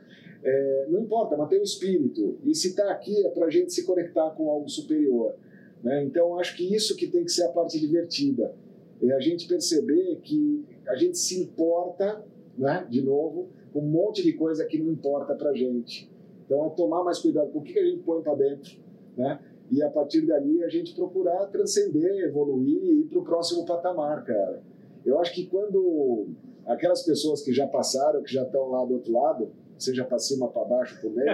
[0.48, 2.38] É, não importa, mas tem o espírito.
[2.44, 5.36] E se está aqui é para a gente se conectar com algo superior.
[5.84, 6.04] Né?
[6.04, 8.54] Então, acho que isso que tem que ser a parte divertida
[9.02, 12.24] é a gente perceber que a gente se importa,
[12.58, 16.10] né, de novo, com um monte de coisa que não importa para gente.
[16.46, 18.78] Então é tomar mais cuidado com o que a gente põe para dentro,
[19.18, 19.40] né?
[19.72, 24.24] E a partir dali a gente procurar transcender, evoluir e ir para o próximo patamar,
[24.24, 24.62] cara.
[25.04, 26.28] Eu acho que quando
[26.66, 30.48] aquelas pessoas que já passaram, que já estão lá do outro lado, seja para cima,
[30.48, 31.30] para baixo, para o meio,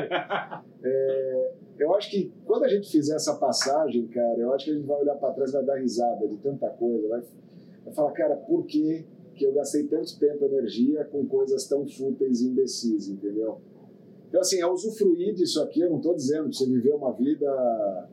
[0.84, 4.74] é, eu acho que quando a gente fizer essa passagem, cara, eu acho que a
[4.76, 7.22] gente vai olhar para trás, vai dar risada de tanta coisa, vai,
[7.86, 11.88] vai falar, cara, por que, que eu gastei tanto tempo e energia com coisas tão
[11.88, 13.60] fúteis e imbecis, entendeu?
[14.30, 18.10] Então, assim, é usufruir disso aqui, eu não estou dizendo para você viver uma vida.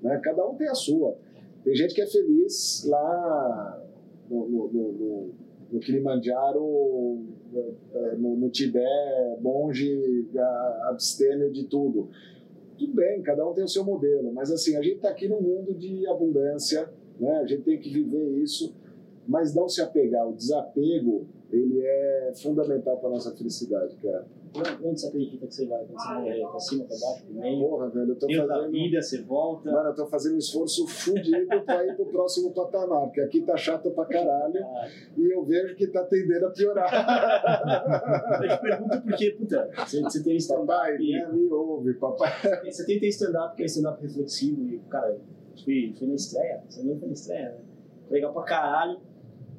[0.00, 1.16] Né, cada um tem a sua.
[1.64, 3.84] Tem gente que é feliz lá
[4.30, 5.30] no, no, no, no
[5.80, 7.26] Kilimanjaro,
[7.92, 10.26] é, no, no Tibete, monge
[10.84, 12.08] abstêmio de tudo.
[12.78, 15.40] Tudo bem, cada um tem o seu modelo, mas assim, a gente está aqui num
[15.40, 17.38] mundo de abundância, né?
[17.38, 18.74] a gente tem que viver isso,
[19.26, 20.28] mas não se apegar.
[20.28, 24.26] O desapego, ele é fundamental para nossa felicidade, cara.
[24.54, 26.40] Onde você acredita que você vai quando você morrer?
[26.48, 27.68] Pra cima, pra baixo, pro meio?
[27.68, 28.70] Porra, velho, eu tô Deus da fazendo.
[28.72, 29.70] vida, você volta.
[29.70, 33.56] Mano, eu tô fazendo um esforço fudido pra ir pro próximo patamar, porque aqui tá
[33.56, 34.60] chato pra caralho
[35.16, 36.88] e eu vejo que tá tendendo a piorar.
[38.42, 41.12] Eu te pergunto porque, puta, você, você tem papai, stand-up.
[41.12, 42.30] né, me ouve, papai.
[42.64, 45.18] Você tem, tem stand-up, que é stand-up reflexivo, e, cara,
[45.64, 47.58] fui, fui na estreia, você nem foi na estreia, né?
[48.10, 48.98] Legal pra caralho.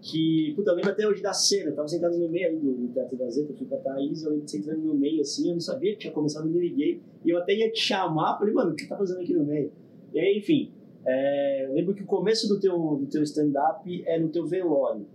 [0.02, 2.74] Que, puta, eu lembro até hoje da cena, eu tava sentado no meio ali do,
[2.74, 5.22] do Teatro da Zeta, eu fui com a Thaís, eu lembro de sentando no meio
[5.22, 7.82] assim, eu não sabia que tinha começado, eu me liguei, e eu até ia te
[7.82, 9.72] chamar, falei, mano, o que tá fazendo aqui no meio?
[10.14, 10.72] E aí, enfim,
[11.06, 15.06] é, eu lembro que o começo do teu, do teu stand-up é no teu velório.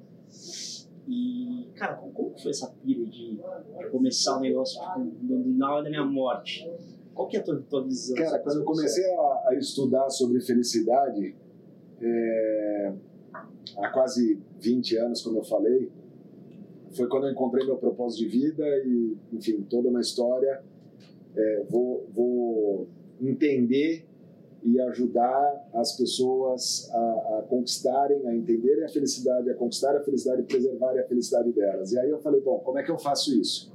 [1.07, 5.85] E, cara, como, como foi essa pira de, de começar o negócio tipo, na hora
[5.85, 6.70] da minha morte?
[7.14, 8.16] Qual que é a tua, tua visão?
[8.16, 11.35] Cara, quando eu comecei a, a estudar sobre felicidade,
[12.01, 12.92] é,
[13.77, 15.90] há quase 20 anos, como eu falei,
[16.92, 20.62] foi quando eu encontrei meu propósito de vida e, enfim, toda uma história.
[21.37, 22.88] É, vou, vou
[23.20, 24.07] entender
[24.62, 30.42] e ajudar as pessoas a, a conquistarem, a entenderem a felicidade, a conquistar a felicidade
[30.42, 31.92] e preservarem a felicidade delas.
[31.92, 33.70] E aí eu falei, bom, como é que eu faço isso?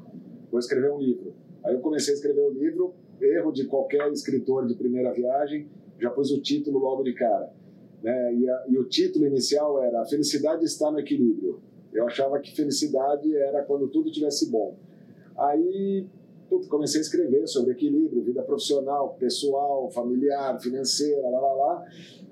[0.50, 1.34] Vou escrever um livro.
[1.64, 5.68] Aí eu comecei a escrever o livro, erro de qualquer escritor de primeira viagem,
[6.00, 7.54] já pus o título logo de cara.
[8.04, 8.36] Né?
[8.36, 11.60] E, a- e o título inicial era A Felicidade está no Equilíbrio.
[11.92, 14.76] Eu achava que felicidade era quando tudo tivesse bom.
[15.36, 16.06] Aí
[16.50, 21.86] putz, comecei a escrever sobre equilíbrio, vida profissional, pessoal, familiar, financeira, lá, lá, lá.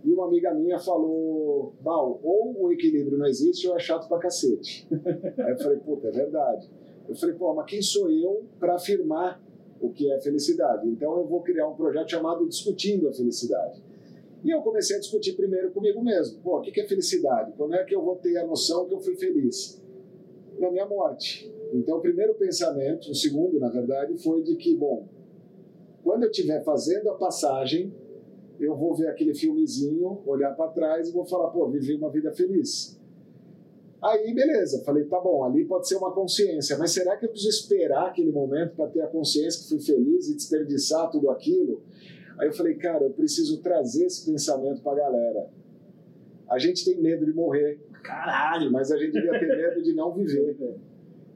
[0.04, 4.18] E uma amiga minha falou, Bal, ou o equilíbrio não existe ou é chato pra
[4.20, 4.88] cacete.
[5.38, 6.68] Aí eu falei, puta, é verdade.
[7.08, 9.42] Eu falei, pô, mas quem sou eu para afirmar
[9.80, 10.88] o que é felicidade?
[10.88, 13.82] Então eu vou criar um projeto chamado Discutindo a Felicidade.
[14.48, 16.40] E eu comecei a discutir primeiro comigo mesmo.
[16.40, 17.52] Pô, o que é felicidade?
[17.58, 19.84] Como é que eu vou ter a noção que eu fui feliz?
[20.58, 21.54] Na minha morte.
[21.74, 25.06] Então, o primeiro pensamento, o segundo, na verdade, foi de que, bom,
[26.02, 27.94] quando eu estiver fazendo a passagem,
[28.58, 32.32] eu vou ver aquele filmezinho, olhar para trás e vou falar, pô, vivi uma vida
[32.32, 32.98] feliz.
[34.02, 37.50] Aí, beleza, falei, tá bom, ali pode ser uma consciência, mas será que eu preciso
[37.50, 41.82] esperar aquele momento para ter a consciência que fui feliz e desperdiçar tudo aquilo?
[42.38, 45.50] Aí eu falei, cara, eu preciso trazer esse pensamento para a galera.
[46.50, 50.14] A gente tem medo de morrer, Caralho, mas a gente devia ter medo de não
[50.14, 50.56] viver.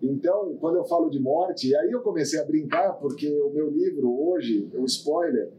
[0.02, 3.70] Então, quando eu falo de morte, e aí eu comecei a brincar, porque o meu
[3.70, 5.52] livro hoje, o spoiler,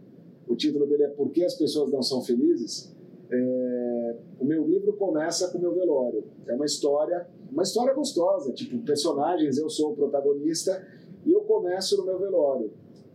[0.49, 2.97] o título dele é Por que as pessoas não são felizes?
[3.31, 6.25] É, o meu livro começa com o meu velório.
[6.47, 10.83] É uma história, uma história gostosa, tipo, personagens, eu sou o protagonista,
[11.27, 12.73] e eu começo no meu velório.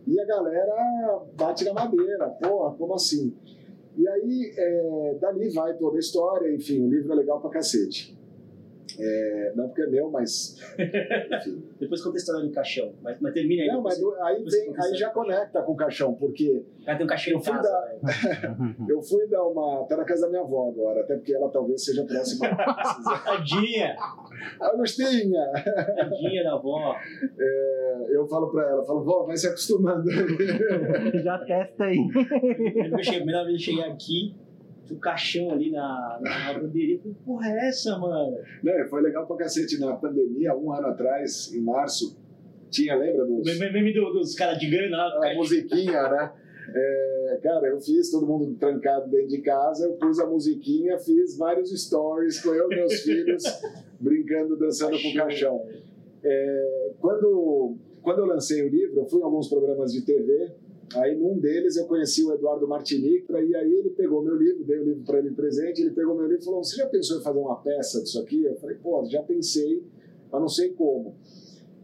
[0.08, 3.36] E a galera bate na madeira, porra, como assim?
[3.94, 8.16] E aí, é, dali vai toda a história, enfim, o livro é legal pra cacete.
[9.00, 10.56] É, não porque é meu, mas.
[10.78, 11.62] Enfim.
[11.78, 13.68] depois conta a história do caixão, mas, mas termina aí.
[13.68, 14.44] Não, mas do- aí,
[14.82, 17.68] aí já conecta com o caixão, porque O cara tem um caixão eu fui casa,
[17.68, 18.76] dar- velho.
[18.90, 19.86] eu fui dar uma.
[19.88, 22.48] Tá na casa da minha avó agora, até porque ela talvez seja próxima.
[23.24, 23.96] Tadinha,
[24.60, 25.40] Agostinha!
[25.96, 26.94] tadinha da avó.
[27.38, 30.08] É, eu falo pra ela, falo, vó, vai se acostumando.
[31.22, 31.98] Já testa aí.
[32.08, 34.36] Que eu cheguei- a primeira vez que eu cheguei aqui,
[34.90, 36.96] um caixão ali na, na lavanderia.
[36.96, 38.36] Eu falei, porra, é essa, mano?
[38.62, 42.16] Não, foi legal pra cacete na pandemia, um ano atrás, em março.
[42.70, 43.44] Tinha, lembra dos.
[43.58, 46.32] Meme meme do- dos caras de grana a musiquinha, né?
[46.74, 51.38] É, cara, eu fiz todo mundo trancado dentro de casa, eu pus a musiquinha, fiz
[51.38, 53.42] vários stories com eu e meus filhos
[53.98, 55.64] brincando, dançando com o caixão.
[56.22, 60.50] É, quando, quando eu lancei o livro, eu fui em alguns programas de TV
[60.94, 64.78] Aí num deles eu conheci o Eduardo Martinic, e aí ele pegou meu livro, dei
[64.78, 67.22] o livro para ele presente, ele pegou meu livro e falou: Você já pensou em
[67.22, 68.44] fazer uma peça disso aqui?
[68.44, 69.82] Eu falei: Pô, já pensei,
[70.30, 71.14] mas não sei como.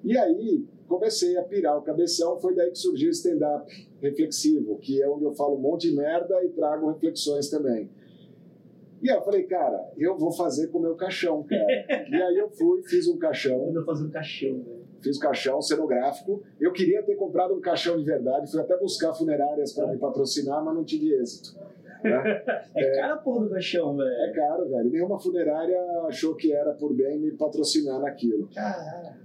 [0.02, 5.02] E aí comecei a pirar o cabeção, foi daí que surgiu o stand-up reflexivo, que
[5.02, 7.90] é onde eu falo um monte de merda e trago reflexões também.
[9.02, 11.66] E aí eu falei, cara, eu vou fazer com o meu caixão, cara.
[12.08, 13.70] e aí eu fui, fiz um caixão.
[13.74, 14.83] Eu fazer um caixão, velho.
[15.04, 16.42] Fiz um caixão cenográfico.
[16.58, 20.64] Eu queria ter comprado um caixão de verdade, fui até buscar funerárias para me patrocinar,
[20.64, 21.54] mas não tive êxito.
[22.02, 22.42] Né?
[22.74, 24.08] É, é caro a porra do caixão, velho.
[24.08, 24.90] É caro, velho.
[24.90, 28.48] Nenhuma funerária achou que era por bem me patrocinar naquilo.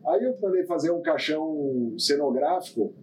[0.06, 2.94] Aí eu mandei fazer um caixão cenográfico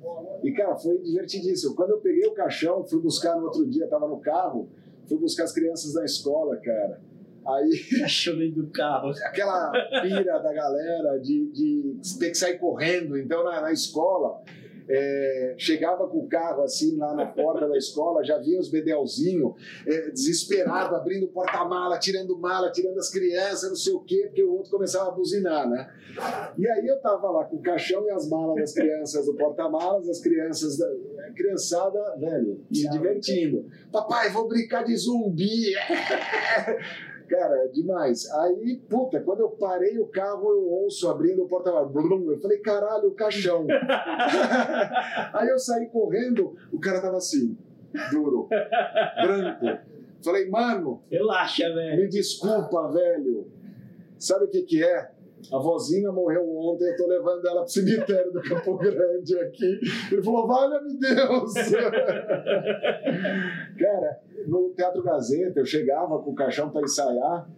[0.42, 1.74] e, cara, foi divertidíssimo.
[1.74, 4.68] Quando eu peguei o caixão, fui buscar no outro dia, tava no carro,
[5.06, 7.00] fui buscar as crianças na escola, cara.
[7.48, 7.70] Aí.
[8.04, 9.10] Achou dentro do carro.
[9.24, 9.70] Aquela
[10.02, 13.16] pira da galera de, de ter que sair correndo.
[13.16, 14.42] Então, na, na escola,
[14.88, 19.54] é, chegava com o carro assim lá na porta da escola, já via os bedelzinhos,
[19.86, 24.52] é, desesperado, abrindo porta-mala, tirando mala, tirando as crianças, não sei o quê, porque o
[24.52, 25.90] outro começava a buzinar, né?
[26.56, 30.08] E aí eu tava lá com o caixão e as malas das crianças do porta-malas,
[30.08, 30.86] as crianças, da,
[31.28, 33.66] a criançada, velho, se divertindo.
[33.92, 35.74] Papai, vou brincar de zumbi!
[37.28, 38.30] Cara, é demais.
[38.32, 41.92] Aí, puta, quando eu parei o carro, eu ouço abrindo o porta-malas.
[41.94, 43.66] Eu falei, caralho, o caixão.
[45.32, 47.56] Aí eu saí correndo, o cara tava assim,
[48.10, 49.66] duro, branco.
[50.22, 51.02] Falei, mano.
[51.10, 52.02] Relaxa, velho.
[52.02, 53.46] Me desculpa, velho.
[54.18, 55.10] Sabe o que que é?
[55.52, 59.80] A vozinha morreu ontem, eu tô levando ela pro cemitério do Campo Grande aqui.
[60.10, 61.52] Ele falou, valha-me Deus!
[63.78, 67.50] Cara, no Teatro Gazeta, eu chegava com o caixão para ensaiar,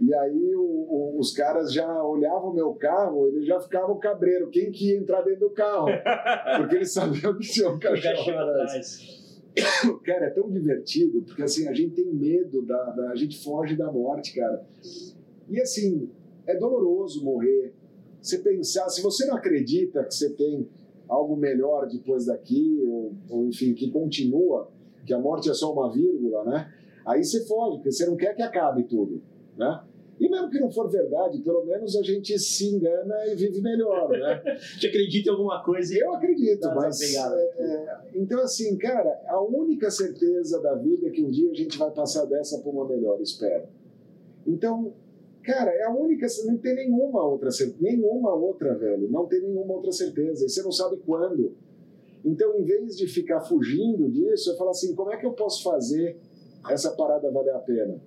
[0.00, 4.50] e aí o, o, os caras já olhavam o meu carro, eles já ficavam cabreiro.
[4.50, 5.86] Quem que ia entrar dentro do carro?
[6.58, 9.22] Porque eles sabiam que tinha um caixão atrás.
[10.02, 13.76] Cara, é tão divertido, porque assim, a gente tem medo, da, da, a gente foge
[13.76, 14.66] da morte, cara.
[15.46, 16.08] E assim,
[16.46, 17.74] é doloroso morrer.
[18.20, 20.66] Você pensar, se você não acredita que você tem
[21.06, 24.70] algo melhor depois daqui, ou, ou enfim, que continua,
[25.04, 26.72] que a morte é só uma vírgula, né?
[27.04, 29.20] Aí você foge, porque você não quer que acabe tudo,
[29.56, 29.82] né?
[30.20, 34.08] E mesmo que não for verdade, pelo menos a gente se engana e vive melhor,
[34.10, 34.40] né?
[34.78, 35.98] Você acredita em alguma coisa?
[35.98, 37.00] Eu acredito, mas...
[37.58, 41.76] É, então, assim, cara, a única certeza da vida é que um dia a gente
[41.76, 43.64] vai passar dessa para uma melhor, espero.
[44.46, 44.92] Então,
[45.42, 49.74] Cara, é a única, não tem nenhuma outra certeza, nenhuma outra, velho, não tem nenhuma
[49.74, 51.52] outra certeza, e você não sabe quando.
[52.24, 55.62] Então, em vez de ficar fugindo disso, eu falo assim, como é que eu posso
[55.62, 56.16] fazer
[56.68, 58.00] essa parada valer a pena?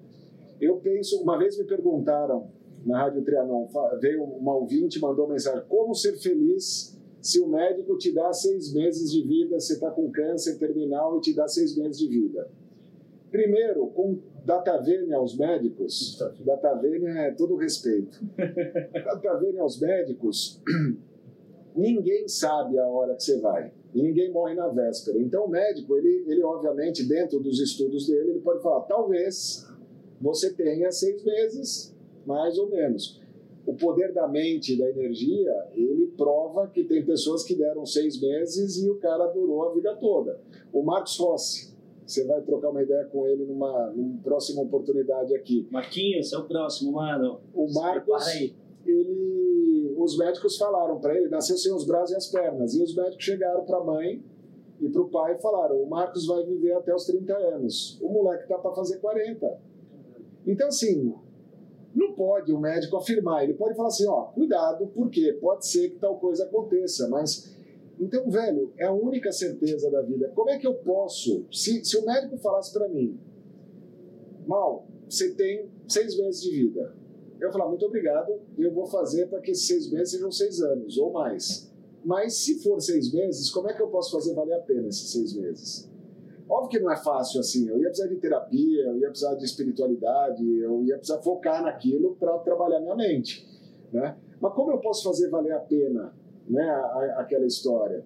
[0.60, 2.47] Eu penso, uma vez me perguntaram
[2.86, 3.67] na Rádio Trianon,
[3.99, 9.12] veio uma ouvinte mandou mensagem, como ser feliz se o médico te dá seis meses
[9.12, 12.47] de vida, você está com câncer terminal e te dá seis meses de vida?
[13.32, 18.23] Primeiro, com data vênia aos médicos, data vênia é todo respeito.
[18.38, 20.62] data vênia aos médicos,
[21.75, 23.73] ninguém sabe a hora que você vai.
[23.96, 25.18] E ninguém morre na véspera.
[25.18, 29.66] Então o médico, ele, ele obviamente, dentro dos estudos dele, ele pode falar, talvez
[30.20, 33.22] você tenha seis meses, mais ou menos.
[33.66, 38.22] O poder da mente e da energia, ele prova que tem pessoas que deram seis
[38.22, 40.42] meses e o cara durou a vida toda.
[40.74, 41.74] O Marcos Rossi,
[42.06, 45.66] você vai trocar uma ideia com ele numa, numa próxima oportunidade aqui.
[45.72, 47.40] Marquinhos, é o próximo, mano.
[47.54, 48.54] O Marcos, ele,
[49.98, 52.74] os médicos falaram para ele, nasceu sem os braços e as pernas.
[52.74, 54.24] E os médicos chegaram para a mãe
[54.80, 58.00] e para o pai e falaram: o Marcos vai viver até os 30 anos.
[58.02, 59.60] O moleque tá para fazer 40.
[60.46, 61.14] Então, assim,
[61.94, 63.44] não pode o médico afirmar.
[63.44, 67.56] Ele pode falar assim: ó, cuidado, porque pode ser que tal coisa aconteça, mas
[68.00, 70.32] então, velho, é a única certeza da vida.
[70.36, 73.18] Como é que eu posso, se, se o médico falasse para mim,
[74.46, 76.94] mal, você tem seis meses de vida.
[77.39, 80.98] Eu falar, muito obrigado, eu vou fazer para que esses seis meses sejam seis anos
[80.98, 81.71] ou mais.
[82.04, 85.10] Mas se for seis meses, como é que eu posso fazer valer a pena esses
[85.12, 85.89] seis meses?
[86.48, 87.67] Óbvio que não é fácil assim.
[87.67, 92.15] Eu ia precisar de terapia, eu ia precisar de espiritualidade, eu ia precisar focar naquilo
[92.15, 93.45] para trabalhar minha mente.
[93.91, 94.15] Né?
[94.39, 96.13] Mas como eu posso fazer valer a pena
[96.48, 98.04] né, a, aquela história.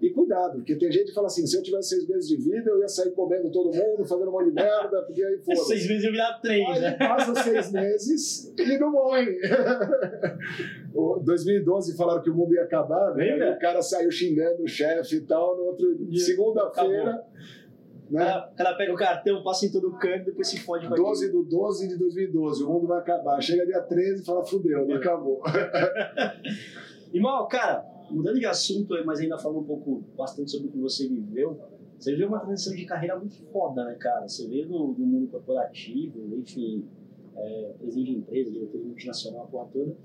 [0.00, 2.70] E cuidado, porque tem gente que fala assim: se eu tivesse seis meses de vida,
[2.70, 5.58] eu ia sair comendo todo mundo, fazendo um monte de merda, porque aí foda.
[5.58, 6.96] Seis meses eu virar três, aí né?
[6.96, 9.40] passa seis meses e não morre.
[10.94, 13.50] o 2012 falaram que o mundo ia acabar, né?
[13.50, 17.24] o cara saiu xingando o chefe e tal, no outro segunda-feira.
[18.08, 18.22] Né?
[18.52, 20.88] O cara pega o cartão, passa em todo o canto e depois se fode.
[20.88, 23.40] 12 do 12 de 2012, o mundo vai acabar.
[23.40, 25.42] Chega dia 13 e fala: fudeu, não acabou.
[27.12, 31.08] Irmão, cara, mudando de assunto, mas ainda falando um pouco bastante sobre o que você
[31.08, 31.58] viveu,
[31.98, 34.28] Você vê uma transição de carreira muito foda, né, cara?
[34.28, 36.84] Você vê no, no mundo corporativo, enfim,
[37.36, 39.96] é, presidente de empresa, diretor multinacional, a porra toda.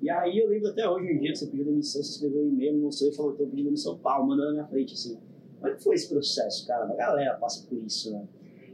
[0.00, 2.48] E aí eu lembro até hoje, um dia que você pediu demissão, você escreveu um
[2.48, 5.18] e-mail, mostrou e falou que eu pedi demissão, pau, mandando na minha frente, assim.
[5.60, 6.84] Como é que foi esse processo, cara?
[6.84, 8.24] A galera passa por isso, né?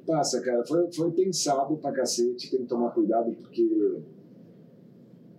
[0.06, 0.64] Passa, cara.
[0.66, 4.02] Foi, foi pensado pra cacete, tem que tomar cuidado, porque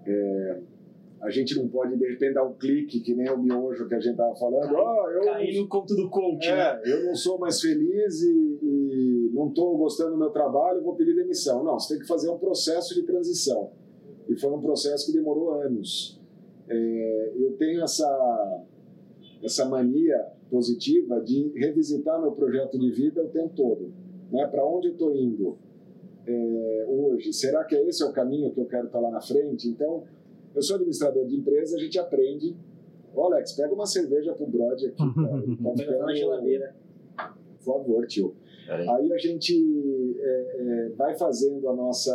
[0.07, 0.61] é,
[1.25, 3.99] a gente não pode, de repente, dar um clique, que nem o miojo que a
[3.99, 4.75] gente tava falando.
[4.75, 6.81] Oh, eu, Cair no conto do coach, é, né?
[6.85, 11.15] eu não sou mais feliz e, e não estou gostando do meu trabalho, vou pedir
[11.15, 11.63] demissão.
[11.63, 13.71] Não, você tem que fazer um processo de transição.
[14.29, 16.21] E foi um processo que demorou anos.
[16.69, 18.63] É, eu tenho essa,
[19.43, 23.91] essa mania positiva de revisitar meu projeto de vida o tempo todo.
[24.31, 24.45] Né?
[24.45, 25.57] Para onde eu estou indo
[26.27, 27.33] é, hoje?
[27.33, 29.67] Será que é esse é o caminho que eu quero estar lá na frente?
[29.67, 30.03] Então,
[30.55, 32.55] eu sou administrador de empresa, a gente aprende.
[33.13, 35.37] Ô, Alex, pega uma cerveja pro Brody aqui, cara.
[35.43, 36.75] Ele tá Pega na ficando- geladeira.
[37.63, 38.35] Por favor, tio.
[38.65, 38.87] Peraí.
[38.89, 42.11] Aí a gente é, é, vai fazendo a nossa.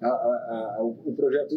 [0.00, 1.56] a- a- a- o, o projeto.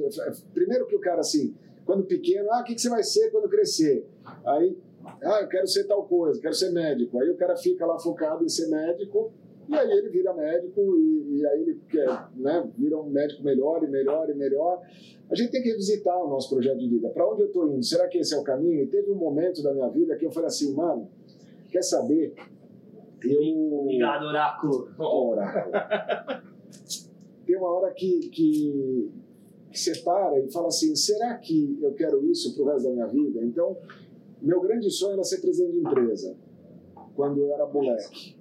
[0.54, 1.54] Primeiro que o cara, assim,
[1.86, 4.06] quando pequeno, ah, o que, que você vai ser quando crescer?
[4.46, 4.78] Aí,
[5.24, 7.20] ah, eu quero ser tal coisa, quero ser médico.
[7.22, 9.32] Aí o cara fica lá focado em ser médico,
[9.70, 13.84] e aí ele vira médico, e, e aí ele quer, né, vira um médico melhor
[13.84, 14.82] e melhor e melhor.
[15.30, 17.10] A gente tem que revisitar o nosso projeto de vida.
[17.10, 17.84] Para onde eu estou indo?
[17.84, 18.84] Será que esse é o caminho?
[18.84, 21.10] E teve um momento da minha vida que eu falei assim, mano,
[21.70, 22.36] quer saber?
[23.24, 23.82] Eu.
[23.82, 24.90] Obrigado, Oráculo.
[24.98, 25.74] Oráculo.
[27.46, 29.12] Tem uma hora que, que,
[29.72, 33.08] que você para e fala assim: será que eu quero isso pro resto da minha
[33.08, 33.44] vida?
[33.44, 33.78] Então,
[34.42, 36.36] meu grande sonho era ser presidente de empresa,
[37.16, 38.41] quando eu era moleque.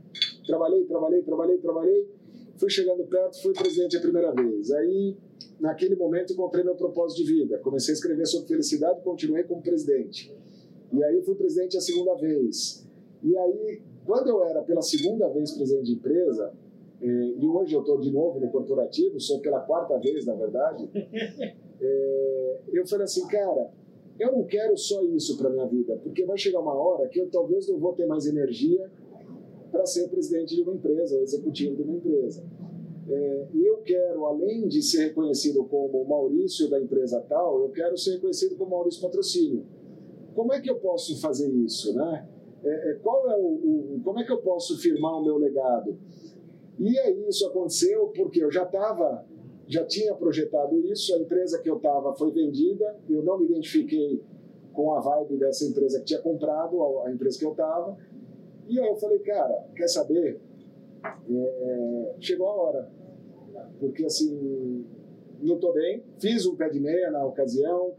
[0.50, 2.08] Trabalhei, trabalhei, trabalhei, trabalhei.
[2.56, 4.72] Fui chegando perto, fui presidente a primeira vez.
[4.72, 5.16] Aí,
[5.60, 7.58] naquele momento, encontrei meu propósito de vida.
[7.58, 10.36] Comecei a escrever sobre felicidade e continuei como presidente.
[10.92, 12.84] E aí, fui presidente a segunda vez.
[13.22, 16.52] E aí, quando eu era pela segunda vez presidente de empresa,
[17.00, 20.90] eh, e hoje eu estou de novo no corporativo, sou pela quarta vez, na verdade,
[21.80, 23.70] eh, eu falei assim, cara,
[24.18, 27.30] eu não quero só isso para minha vida, porque vai chegar uma hora que eu
[27.30, 28.90] talvez não vou ter mais energia
[29.70, 32.44] para ser presidente de uma empresa ou executivo de uma empresa.
[33.08, 38.12] É, eu quero, além de ser reconhecido como Maurício da empresa tal, eu quero ser
[38.14, 39.64] reconhecido como Maurício Patrocínio.
[40.34, 42.28] Como é que eu posso fazer isso, né?
[42.62, 43.46] É, é, qual é o,
[43.96, 45.96] o- como é que eu posso firmar o meu legado?
[46.78, 49.26] E aí isso aconteceu porque eu já estava,
[49.66, 54.22] já tinha projetado isso, a empresa que eu estava foi vendida, eu não me identifiquei
[54.72, 57.98] com a vibe dessa empresa que tinha comprado, a empresa que eu estava,
[58.70, 60.40] e aí eu falei, cara, quer saber?
[61.04, 62.90] É, chegou a hora,
[63.78, 64.84] porque assim,
[65.42, 67.94] não estou bem, fiz um pé de meia na ocasião,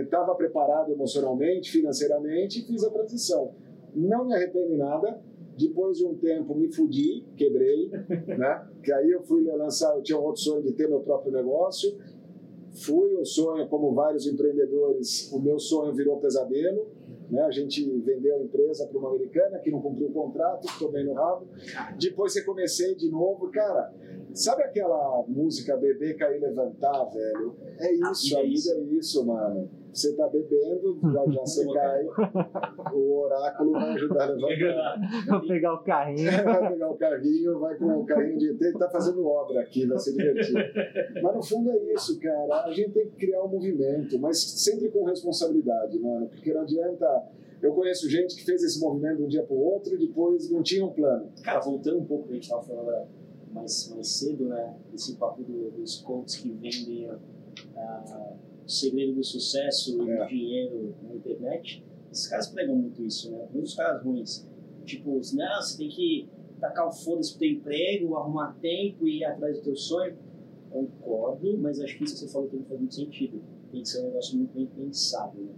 [0.00, 3.54] estava preparado emocionalmente, financeiramente e fiz a transição.
[3.94, 5.20] Não me arrependo em nada.
[5.56, 7.90] Depois de um tempo me fudi, quebrei,
[8.26, 8.66] né?
[8.82, 11.94] Que aí eu fui lançar, eu tinha um outro sonho de ter meu próprio negócio.
[12.74, 16.86] Fui o sonho, como vários empreendedores, o meu sonho virou pesadelo.
[17.32, 17.42] Né?
[17.44, 21.14] A gente vendeu a empresa para uma americana que não cumpriu o contrato, tomei no
[21.14, 21.48] rabo.
[21.98, 23.90] Depois eu comecei de novo, cara.
[24.34, 27.56] Sabe aquela música Beber, Cair, Levantar, velho?
[27.78, 29.70] É isso, a vida é isso, mano.
[29.92, 32.06] Você tá bebendo, já, já você cai,
[32.94, 35.00] o oráculo vai ajudar a levantar.
[35.28, 36.30] Vou pegar o carrinho.
[36.42, 39.98] Vai pegar o carrinho, vai com o carrinho de ele tá fazendo obra aqui, vai
[39.98, 40.54] se divertir.
[41.22, 42.64] Mas no fundo é isso, cara.
[42.64, 46.28] A gente tem que criar um movimento, mas sempre com responsabilidade, mano.
[46.28, 47.24] Porque não adianta.
[47.60, 50.50] Eu conheço gente que fez esse movimento de um dia para o outro e depois
[50.50, 51.30] não tinha um plano.
[51.44, 53.06] Cara, voltando um pouco, a gente estava falando né,
[53.52, 54.74] mais, mais cedo, né?
[54.92, 57.08] Esse papo do, dos coaches que vendem
[57.76, 58.31] ah,
[58.64, 60.22] o segredo do sucesso e É.
[60.24, 61.84] do dinheiro na internet.
[62.10, 63.46] Esses caras pregam muito isso, né?
[63.52, 64.46] Muitos caras ruins.
[64.84, 66.28] Tipo, não, você tem que
[66.60, 70.16] tacar o foda-se pro teu emprego, arrumar tempo e ir atrás do teu sonho.
[70.70, 73.42] Concordo, mas acho que isso que você falou também faz muito sentido.
[73.70, 75.52] Tem que ser um negócio muito bem pensado, né?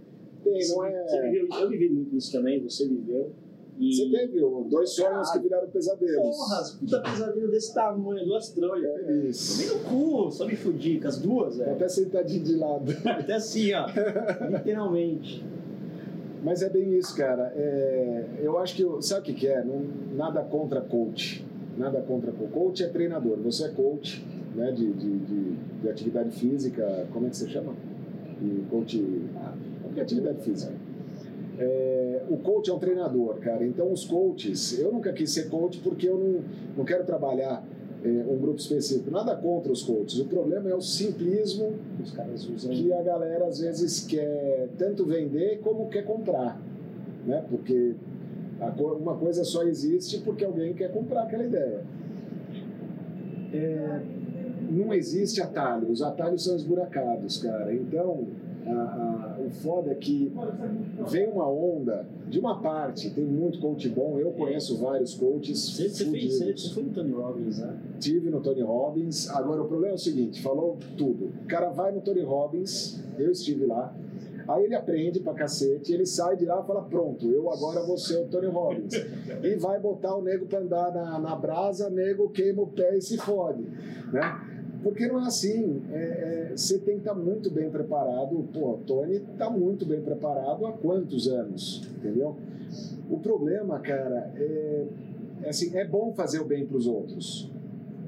[0.45, 0.85] Não Você
[1.17, 1.21] é.
[1.31, 3.33] viveu, eu vivi muito isso também, você viveu.
[3.77, 3.93] E...
[3.93, 6.37] Você teve dois sonhos que viraram pesadelos.
[6.37, 8.89] Porra, puta pesadelo desse tamanho, duas trolhas.
[9.07, 9.67] É isso.
[9.69, 11.71] Tomei no cu, só me fudi com as duas, velho.
[11.73, 12.91] Até sentadinho de lado.
[13.05, 13.87] Até assim, ó.
[14.49, 15.45] Literalmente.
[16.43, 17.51] Mas é bem isso, cara.
[17.55, 18.83] É, eu acho que.
[18.83, 19.63] eu- Sabe o que, que é?
[19.63, 19.81] Não,
[20.15, 21.45] nada contra coach.
[21.77, 22.51] Nada contra coach.
[22.51, 23.37] Coach é treinador.
[23.39, 24.23] Você é coach
[24.55, 25.51] né, de, de, de,
[25.81, 27.07] de atividade física.
[27.11, 27.73] Como é que você chama?
[28.41, 29.03] E coach.
[29.35, 29.53] Ah,
[29.93, 30.73] de atividade física.
[31.57, 33.65] É, o coach é um treinador, cara.
[33.65, 34.77] Então, os coaches.
[34.77, 36.43] Eu nunca quis ser coach porque eu não,
[36.77, 37.63] não quero trabalhar
[38.03, 39.09] é, um grupo específico.
[39.09, 40.19] Nada contra os coaches.
[40.19, 42.71] O problema é o simplismo Os caras usam.
[42.71, 46.59] que a galera às vezes quer tanto vender como quer comprar,
[47.25, 47.43] né?
[47.49, 47.95] Porque
[49.01, 51.83] Uma coisa só existe porque alguém quer comprar aquela ideia.
[53.53, 54.01] É,
[54.69, 57.73] não existe atalho, os atalhos são esburacados, cara.
[57.73, 58.25] Então,
[58.67, 60.31] a, a, o foda é que
[61.07, 65.69] vem uma onda de uma parte, tem muito coach bom, eu conheço vários coaches.
[65.69, 67.77] Você, você, fez, você foi no Tony Robbins, né?
[67.99, 69.29] Tive no Tony Robbins.
[69.29, 71.31] Agora, o problema é o seguinte: falou tudo.
[71.43, 73.95] O cara vai no Tony Robbins, eu estive lá.
[74.47, 77.97] Aí ele aprende pra cacete, ele sai de lá e fala: Pronto, eu agora vou
[77.97, 78.93] ser o Tony Robbins.
[79.43, 83.01] e vai botar o nego pra andar na, na brasa, nego queima o pé e
[83.01, 83.63] se fode.
[84.11, 84.54] Né?
[84.85, 85.81] Porque não é assim.
[85.91, 88.47] É, é, você tem que estar muito bem preparado.
[88.53, 91.81] Pô, o Tony está muito bem preparado há quantos anos?
[91.97, 92.35] Entendeu?
[93.09, 94.85] O problema, cara, é,
[95.41, 97.49] é assim, é bom fazer o bem para os outros.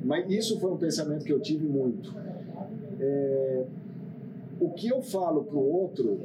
[0.03, 2.15] Mas isso foi um pensamento que eu tive muito.
[2.99, 3.65] É,
[4.59, 6.19] o que eu falo para o outro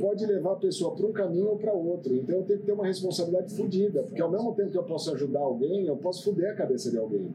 [0.00, 2.16] pode levar a pessoa para um caminho ou para outro.
[2.16, 5.12] Então eu tenho que ter uma responsabilidade fodida, porque ao mesmo tempo que eu posso
[5.12, 7.28] ajudar alguém, eu posso foder a cabeça de alguém.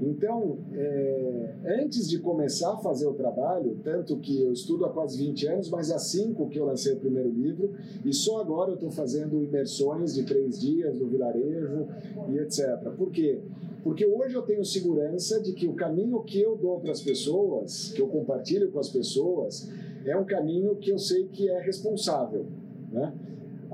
[0.00, 5.16] Então, é, antes de começar a fazer o trabalho, tanto que eu estudo há quase
[5.18, 7.72] 20 anos, mas há cinco que eu lancei o primeiro livro,
[8.04, 11.86] e só agora eu estou fazendo imersões de três dias no vilarejo
[12.28, 12.90] e etc.
[12.96, 13.40] Por quê?
[13.82, 17.92] Porque hoje eu tenho segurança de que o caminho que eu dou para as pessoas,
[17.92, 19.70] que eu compartilho com as pessoas,
[20.06, 22.46] é um caminho que eu sei que é responsável.
[22.90, 23.12] Né?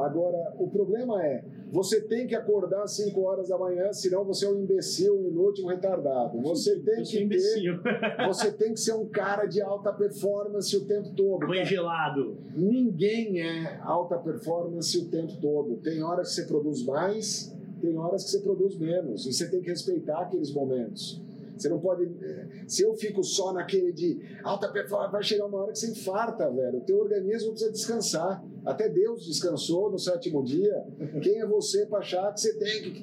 [0.04, 4.46] Agora, o problema é, você tem que acordar às 5 horas da manhã, senão você
[4.46, 6.40] é um imbecil, um inútil, um retardado.
[6.40, 7.80] Você tem que ter,
[8.26, 11.46] você tem que ser um cara de alta performance o tempo todo.
[11.46, 12.38] Banho gelado.
[12.54, 15.76] Ninguém é alta performance o tempo todo.
[15.76, 19.26] Tem horas que você produz mais, tem horas que você produz menos.
[19.26, 21.20] E você tem que respeitar aqueles momentos.
[21.60, 22.04] Você não pode.
[22.04, 25.90] Eh, se eu fico só naquele de alta performance, vai chegar uma hora que você
[25.90, 26.78] infarta, velho.
[26.78, 28.42] O teu organismo precisa descansar.
[28.64, 30.86] Até Deus descansou no sétimo dia.
[31.22, 33.02] Quem é você para achar que você tem que.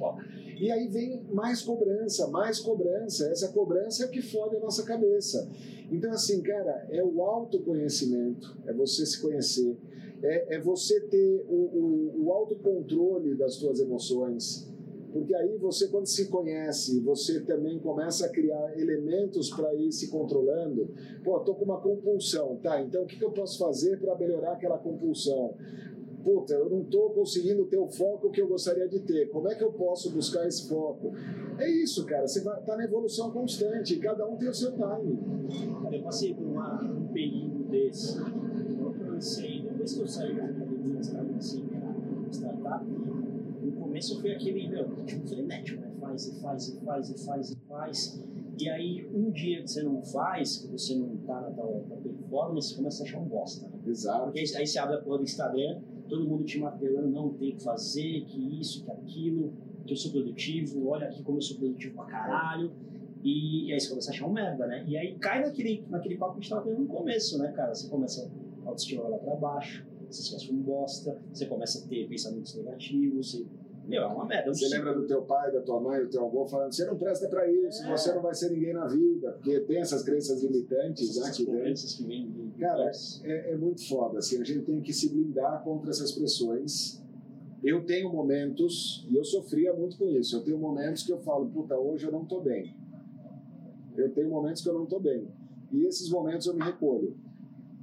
[0.60, 3.30] E aí vem mais cobrança, mais cobrança.
[3.30, 5.48] Essa cobrança é o que fode a nossa cabeça.
[5.92, 9.78] Então, assim, cara, é o autoconhecimento, é você se conhecer,
[10.22, 14.68] é, é você ter o, o, o autocontrole das suas emoções
[15.18, 20.10] porque aí você, quando se conhece, você também começa a criar elementos para ir se
[20.10, 20.94] controlando.
[21.24, 22.80] Pô, tô com uma compulsão, tá?
[22.82, 25.56] Então o que, que eu posso fazer para melhorar aquela compulsão?
[26.24, 29.28] Puta, eu não estou conseguindo ter o foco que eu gostaria de ter.
[29.30, 31.14] Como é que eu posso buscar esse foco?
[31.58, 32.28] É isso, cara.
[32.28, 33.98] Você está na evolução constante.
[33.98, 35.18] Cada um tem o seu time.
[35.92, 38.20] Eu passei por uma, um período desse.
[38.20, 39.62] Eu cansei.
[39.64, 41.00] Depois que eu saí da minha
[41.38, 41.66] assim,
[42.30, 42.86] startup,
[43.72, 45.92] começo foi aquele, meu, tipo, frenético, né?
[46.00, 48.24] Faz e faz e faz e faz e faz.
[48.60, 52.70] E aí, um dia que você não faz, que você não tá na tal performance,
[52.70, 53.68] você começa a achar um bosta.
[53.68, 53.80] Né?
[53.86, 54.24] Exato.
[54.26, 55.80] Porque aí, aí você abre a porra do Instagram,
[56.10, 59.54] todo mundo te martelando, não tem que fazer, que isso, que aquilo,
[59.86, 62.72] que eu sou produtivo, olha aqui como eu sou produtivo pra caralho.
[63.24, 64.86] E, e aí você começa a achar um merda, né?
[64.88, 67.74] E aí cai naquele, naquele papo que a gente tava vendo no começo, né, cara?
[67.74, 68.32] Você começa
[68.66, 73.46] a autoestima lá pra baixo, você se bosta, você começa a ter pensamentos negativos, você
[73.88, 74.54] meu, é uma merda.
[74.54, 77.28] Você lembra do teu pai, da tua mãe, do teu avô falando: você não presta
[77.30, 77.98] para isso, é.
[77.98, 81.88] você não vai ser ninguém na vida, porque tem essas crenças limitantes essas aqui dentro.
[81.88, 82.92] Que vem Cara,
[83.24, 84.20] é, é, muito foda.
[84.20, 87.02] Assim, a gente tem que se blindar contra essas pressões.
[87.64, 91.48] Eu tenho momentos, e eu sofria muito com isso, eu tenho momentos que eu falo:
[91.48, 92.76] puta, hoje eu não tô bem.
[93.96, 95.28] Eu tenho momentos que eu não tô bem.
[95.72, 97.16] E esses momentos eu me recolho.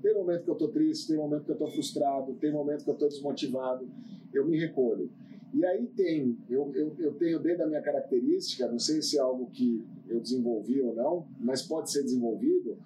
[0.05, 2.90] Tem momento que eu tô triste, tem momento que eu tô frustrado, tem momento que
[2.90, 3.88] eu tô desmotivado.
[4.34, 5.11] Eu me recolho.
[5.55, 9.22] E aí tem, eu, eu, eu tenho dentro da minha característica, não sei se é
[9.22, 12.76] algo que eu desenvolvi ou não, mas pode ser desenvolvido,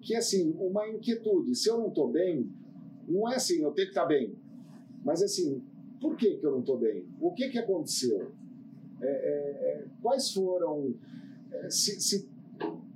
[0.00, 1.54] que assim, uma inquietude.
[1.54, 2.50] Se eu não estou bem,
[3.06, 4.34] não é assim, eu tenho que estar tá bem.
[5.04, 5.62] Mas assim,
[6.00, 7.04] por que, que eu não estou bem?
[7.20, 8.32] O que, que aconteceu?
[9.00, 10.92] É, é, é, quais foram.
[11.52, 12.28] É, se, se,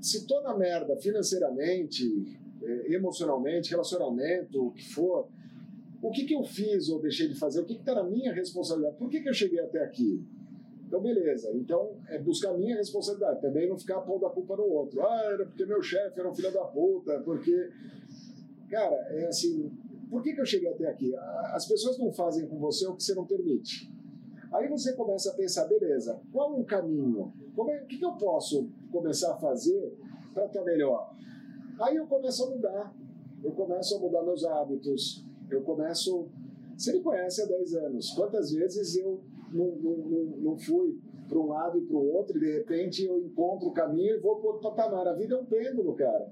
[0.01, 2.42] se tô na merda financeiramente,
[2.87, 5.29] emocionalmente, relacionamento, o que for,
[6.03, 8.97] o que, que eu fiz ou deixei de fazer, o que está na minha responsabilidade,
[8.97, 10.25] por que, que eu cheguei até aqui?
[10.93, 11.51] Então, beleza.
[11.55, 13.41] Então, é buscar a minha responsabilidade.
[13.41, 15.01] Também não ficar pondo a culpa no outro.
[15.01, 17.71] Ah, era porque meu chefe era um filho da puta, porque.
[18.69, 19.73] Cara, é assim.
[20.11, 21.17] Por que, que eu cheguei até aqui?
[21.55, 23.91] As pessoas não fazem com você o que você não permite.
[24.53, 27.33] Aí você começa a pensar, beleza, qual o caminho?
[27.57, 29.97] É, o que, que eu posso começar a fazer
[30.35, 31.15] para estar melhor?
[31.83, 32.95] Aí eu começo a mudar.
[33.43, 36.29] Eu começo a mudar meus hábitos, eu começo.
[36.77, 38.11] Você me conhece há 10 anos.
[38.11, 39.21] Quantas vezes eu
[39.53, 40.97] não, não, não, não fui
[41.29, 44.21] para um lado e para o outro e de repente eu encontro o caminho e
[44.21, 45.09] vou para outro patamar?
[45.09, 46.31] A vida é um pêndulo, cara.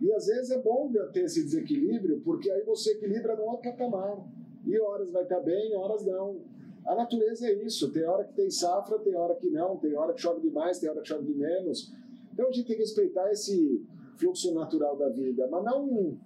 [0.00, 4.18] E às vezes é bom ter esse desequilíbrio, porque aí você equilibra no outro patamar.
[4.66, 6.42] E horas vai estar bem, horas não.
[6.84, 7.90] A natureza é isso.
[7.90, 10.90] Tem hora que tem safra, tem hora que não, tem hora que chove demais, tem
[10.90, 11.94] hora que chove de menos.
[12.32, 13.82] Então a gente tem que respeitar esse
[14.22, 16.16] fluxo natural da vida, mas não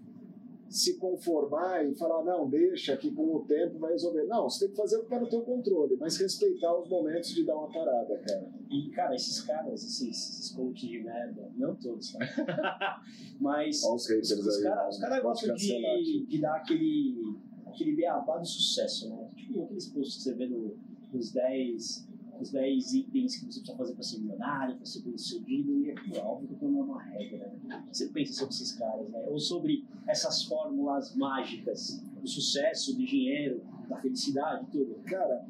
[0.69, 4.25] se conformar e falar, não, deixa que com o tempo vai resolver.
[4.25, 7.31] Não, você tem que fazer o que está no teu controle, mas respeitar os momentos
[7.31, 8.51] de dar uma parada, cara.
[8.71, 13.01] E, cara, esses caras, assim, esses coaches de merda, não todos, tá?
[13.41, 15.09] mas Olha os haters os caras né?
[15.09, 19.31] cara Pode gostam de, de dar aquele, aquele beabá do sucesso, né?
[19.37, 20.77] Tipo aqueles posts que você vê no,
[21.13, 22.09] nos 10
[22.41, 25.91] os 10 itens que você precisa fazer para ser milionário, para ser bem sucedido, e
[25.91, 27.53] aqui, óbvio que não é uma regra.
[27.65, 27.85] Né?
[27.89, 29.25] O Você pensa sobre esses caras, né?
[29.29, 34.97] Ou sobre essas fórmulas mágicas do sucesso, do dinheiro, da felicidade, tudo.
[35.05, 35.47] Cara,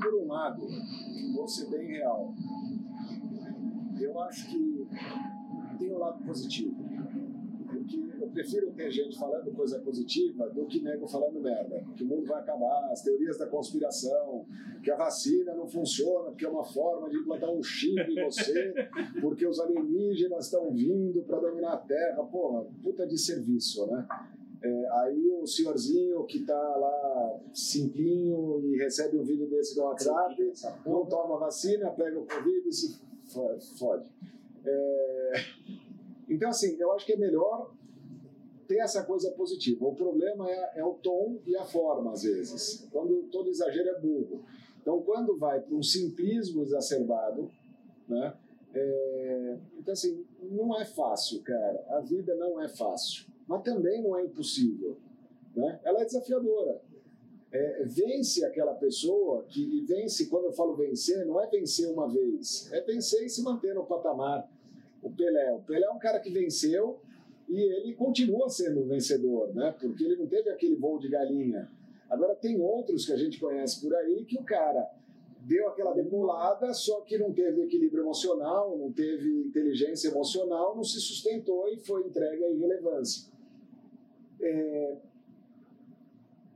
[0.00, 0.66] por um lado,
[1.34, 2.34] vou ser bem real,
[4.00, 4.86] eu acho que
[5.78, 6.76] tem um lado positivo.
[7.88, 11.82] Porque eu prefiro ter gente falando coisa positiva do que nego falando merda.
[11.96, 14.44] Que o mundo vai acabar, as teorias da conspiração,
[14.82, 18.74] que a vacina não funciona porque é uma forma de implantar um chip em você,
[19.20, 22.22] porque os alienígenas estão vindo para dominar a Terra.
[22.24, 24.06] Porra, puta de serviço, né?
[24.60, 30.52] É, aí o senhorzinho que tá lá simplinho e recebe um vídeo desse no WhatsApp,
[30.84, 32.98] não toma vacina, pega o Covid e se
[33.32, 34.10] fo- fode.
[34.64, 35.32] É,
[36.28, 37.70] Então, assim, eu acho que é melhor
[38.68, 39.86] ter essa coisa positiva.
[39.86, 42.86] O problema é, é o tom e a forma, às vezes.
[42.92, 44.44] Quando todo exagero é burro.
[44.80, 47.50] Então, quando vai para um simplismo exacerbado,
[48.06, 48.34] né?
[48.74, 51.84] é, Então, assim, não é fácil, cara.
[51.88, 53.26] A vida não é fácil.
[53.46, 54.98] Mas também não é impossível.
[55.56, 55.80] Né?
[55.82, 56.82] Ela é desafiadora.
[57.50, 62.06] É, vence aquela pessoa que e vence, quando eu falo vencer, não é vencer uma
[62.06, 64.46] vez, é vencer e se manter no patamar.
[65.02, 65.54] O Pelé.
[65.54, 67.00] O Pelé é um cara que venceu
[67.48, 69.74] e ele continua sendo vencedor, né?
[69.80, 71.70] porque ele não teve aquele voo de galinha.
[72.10, 74.90] Agora, tem outros que a gente conhece por aí que o cara
[75.40, 81.00] deu aquela demolada, só que não teve equilíbrio emocional, não teve inteligência emocional, não se
[81.00, 83.32] sustentou e foi entregue à irrelevância.
[84.40, 84.96] É,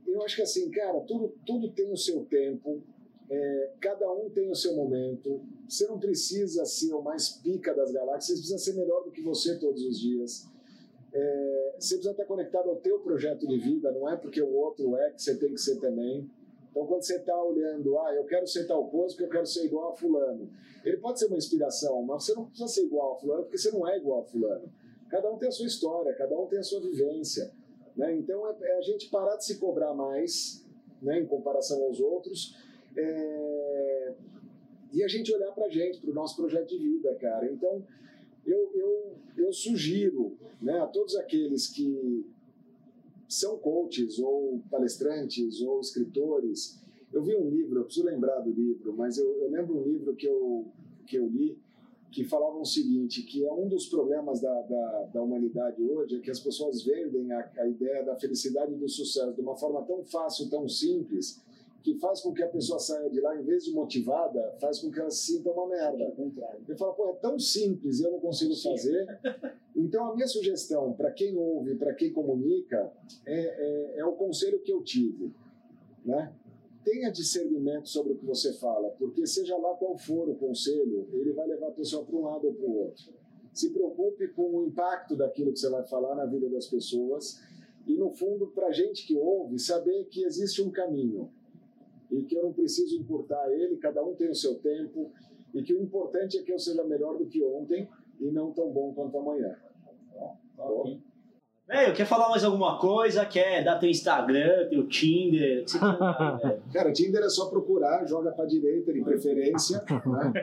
[0.05, 2.83] eu acho que assim, cara, tudo, tudo tem o seu tempo,
[3.29, 5.41] é, cada um tem o seu momento.
[5.67, 9.21] Você não precisa ser o mais pica das galáxias, você precisa ser melhor do que
[9.21, 10.52] você todos os dias.
[11.13, 14.97] É, você precisa estar conectado ao teu projeto de vida, não é porque o outro
[14.97, 16.29] é que você tem que ser também.
[16.71, 19.65] Então, quando você está olhando, ah, eu quero ser tal coisa porque eu quero ser
[19.65, 20.49] igual a fulano.
[20.83, 23.71] Ele pode ser uma inspiração, mas você não precisa ser igual a fulano porque você
[23.71, 24.71] não é igual a fulano.
[25.07, 27.51] Cada um tem a sua história, cada um tem a sua vivência.
[27.95, 28.15] Né?
[28.15, 30.65] Então, é, é a gente parar de se cobrar mais
[30.99, 32.57] né, em comparação aos outros
[32.97, 34.13] é,
[34.91, 37.45] e a gente olhar para a gente, para o nosso projeto de vida, cara.
[37.51, 37.83] Então,
[38.45, 42.25] eu, eu, eu sugiro né, a todos aqueles que
[43.27, 46.79] são coaches ou palestrantes ou escritores.
[47.11, 50.15] Eu vi um livro, eu preciso lembrar do livro, mas eu, eu lembro um livro
[50.15, 50.65] que eu,
[51.05, 51.57] que eu li
[52.13, 56.19] que falava o seguinte, que é um dos problemas da, da, da humanidade hoje, é
[56.19, 59.81] que as pessoas vendem a, a ideia da felicidade e do sucesso de uma forma
[59.81, 61.41] tão fácil, tão simples,
[61.83, 64.89] que faz com que a pessoa saia de lá, em vez de motivada, faz com
[64.89, 66.05] que ela se sinta uma merda.
[66.05, 66.61] Ao contrário.
[66.65, 69.05] Eu falo, pô, é tão simples e eu não consigo fazer.
[69.75, 72.93] Então, a minha sugestão para quem ouve, para quem comunica,
[73.25, 75.33] é, é, é o conselho que eu tive.
[76.05, 76.31] Né?
[76.85, 81.33] Tenha discernimento sobre o que você fala, porque seja lá qual for o conselho, ele
[81.33, 83.13] vai levar a pessoa para um lado ou para o outro.
[83.51, 87.41] Se preocupe com o impacto daquilo que você vai falar na vida das pessoas
[87.87, 91.31] e, no fundo, para a gente que ouve, saber que existe um caminho
[92.13, 95.11] e que eu não preciso encurtar ele, cada um tem o seu tempo
[95.53, 97.87] e que o importante é que eu seja melhor do que ontem
[98.19, 99.55] e não tão bom quanto amanhã.
[100.55, 101.01] Top.
[101.65, 103.25] Velho, quer falar mais alguma coisa?
[103.25, 105.65] Quer dar teu Instagram, teu Tinder?
[105.65, 105.79] Quer
[106.47, 106.63] velho?
[106.71, 109.83] Cara, Tinder é só procurar, joga para direita de preferência.
[110.05, 110.33] Né?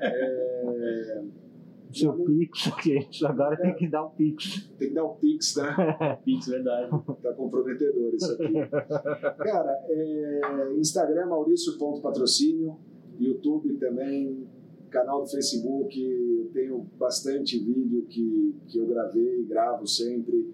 [0.00, 1.22] É,
[1.92, 4.70] Seu Pix, que a gente agora tem que dar o Pix.
[4.78, 6.18] tem que dar o Pix, né?
[6.24, 6.90] Pix, verdade.
[7.22, 8.52] Tá comprometedor isso aqui.
[9.38, 12.76] Cara, é, Instagram Maurício.patrocínio,
[13.18, 14.46] YouTube também,
[14.90, 20.52] canal do Facebook, eu tenho bastante vídeo que, que eu gravei, gravo sempre.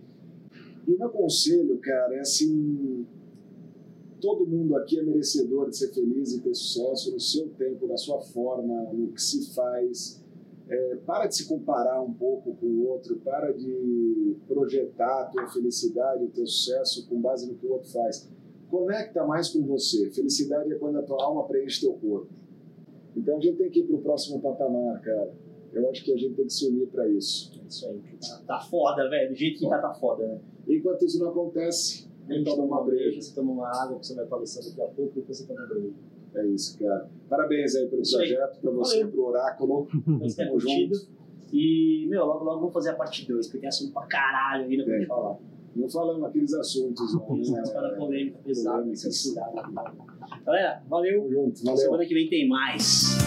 [0.86, 3.06] E o meu conselho, cara, é assim,
[4.20, 7.96] todo mundo aqui é merecedor de ser feliz e ter sucesso no seu tempo, na
[7.96, 10.24] sua forma, no que se faz.
[10.70, 15.48] É, para de se comparar um pouco com o outro, para de projetar a tua
[15.48, 18.28] felicidade, o teu sucesso com base no que o outro faz.
[18.70, 20.10] Conecta mais com você.
[20.10, 22.28] Felicidade é quando a tua alma preenche teu corpo.
[23.16, 25.32] Então a gente tem que ir para o próximo patamar, cara.
[25.72, 27.58] Eu acho que a gente tem que se unir para isso.
[27.62, 28.00] É isso aí.
[28.20, 29.30] Tá, tá foda, velho.
[29.30, 30.38] Do jeito que tá, tá foda, né?
[30.66, 33.22] Enquanto isso não acontece, A gente toma uma breja.
[33.22, 35.94] você toma uma água, você vai palestrar daqui a pouco, depois você toma uma breja.
[36.34, 37.08] É isso, cara.
[37.28, 39.10] Parabéns aí pelo Isso projeto, pra você, Valeu.
[39.12, 39.88] pro Oráculo.
[40.20, 40.94] Mas tenha Tamo curtido.
[40.94, 41.08] junto.
[41.52, 44.82] E, meu, logo, logo vamos fazer a parte 2, porque tem assunto pra caralho ainda
[44.84, 45.00] pra Tem.
[45.00, 45.36] gente falar.
[45.76, 47.20] Não falamos aqueles assuntos, né?
[47.28, 49.62] umas para polêmica, pesada, censurada.
[50.44, 51.22] Galera, valeu.
[51.22, 51.64] Tamo junto.
[51.64, 51.76] Valeu.
[51.78, 53.17] Semana que vem tem mais.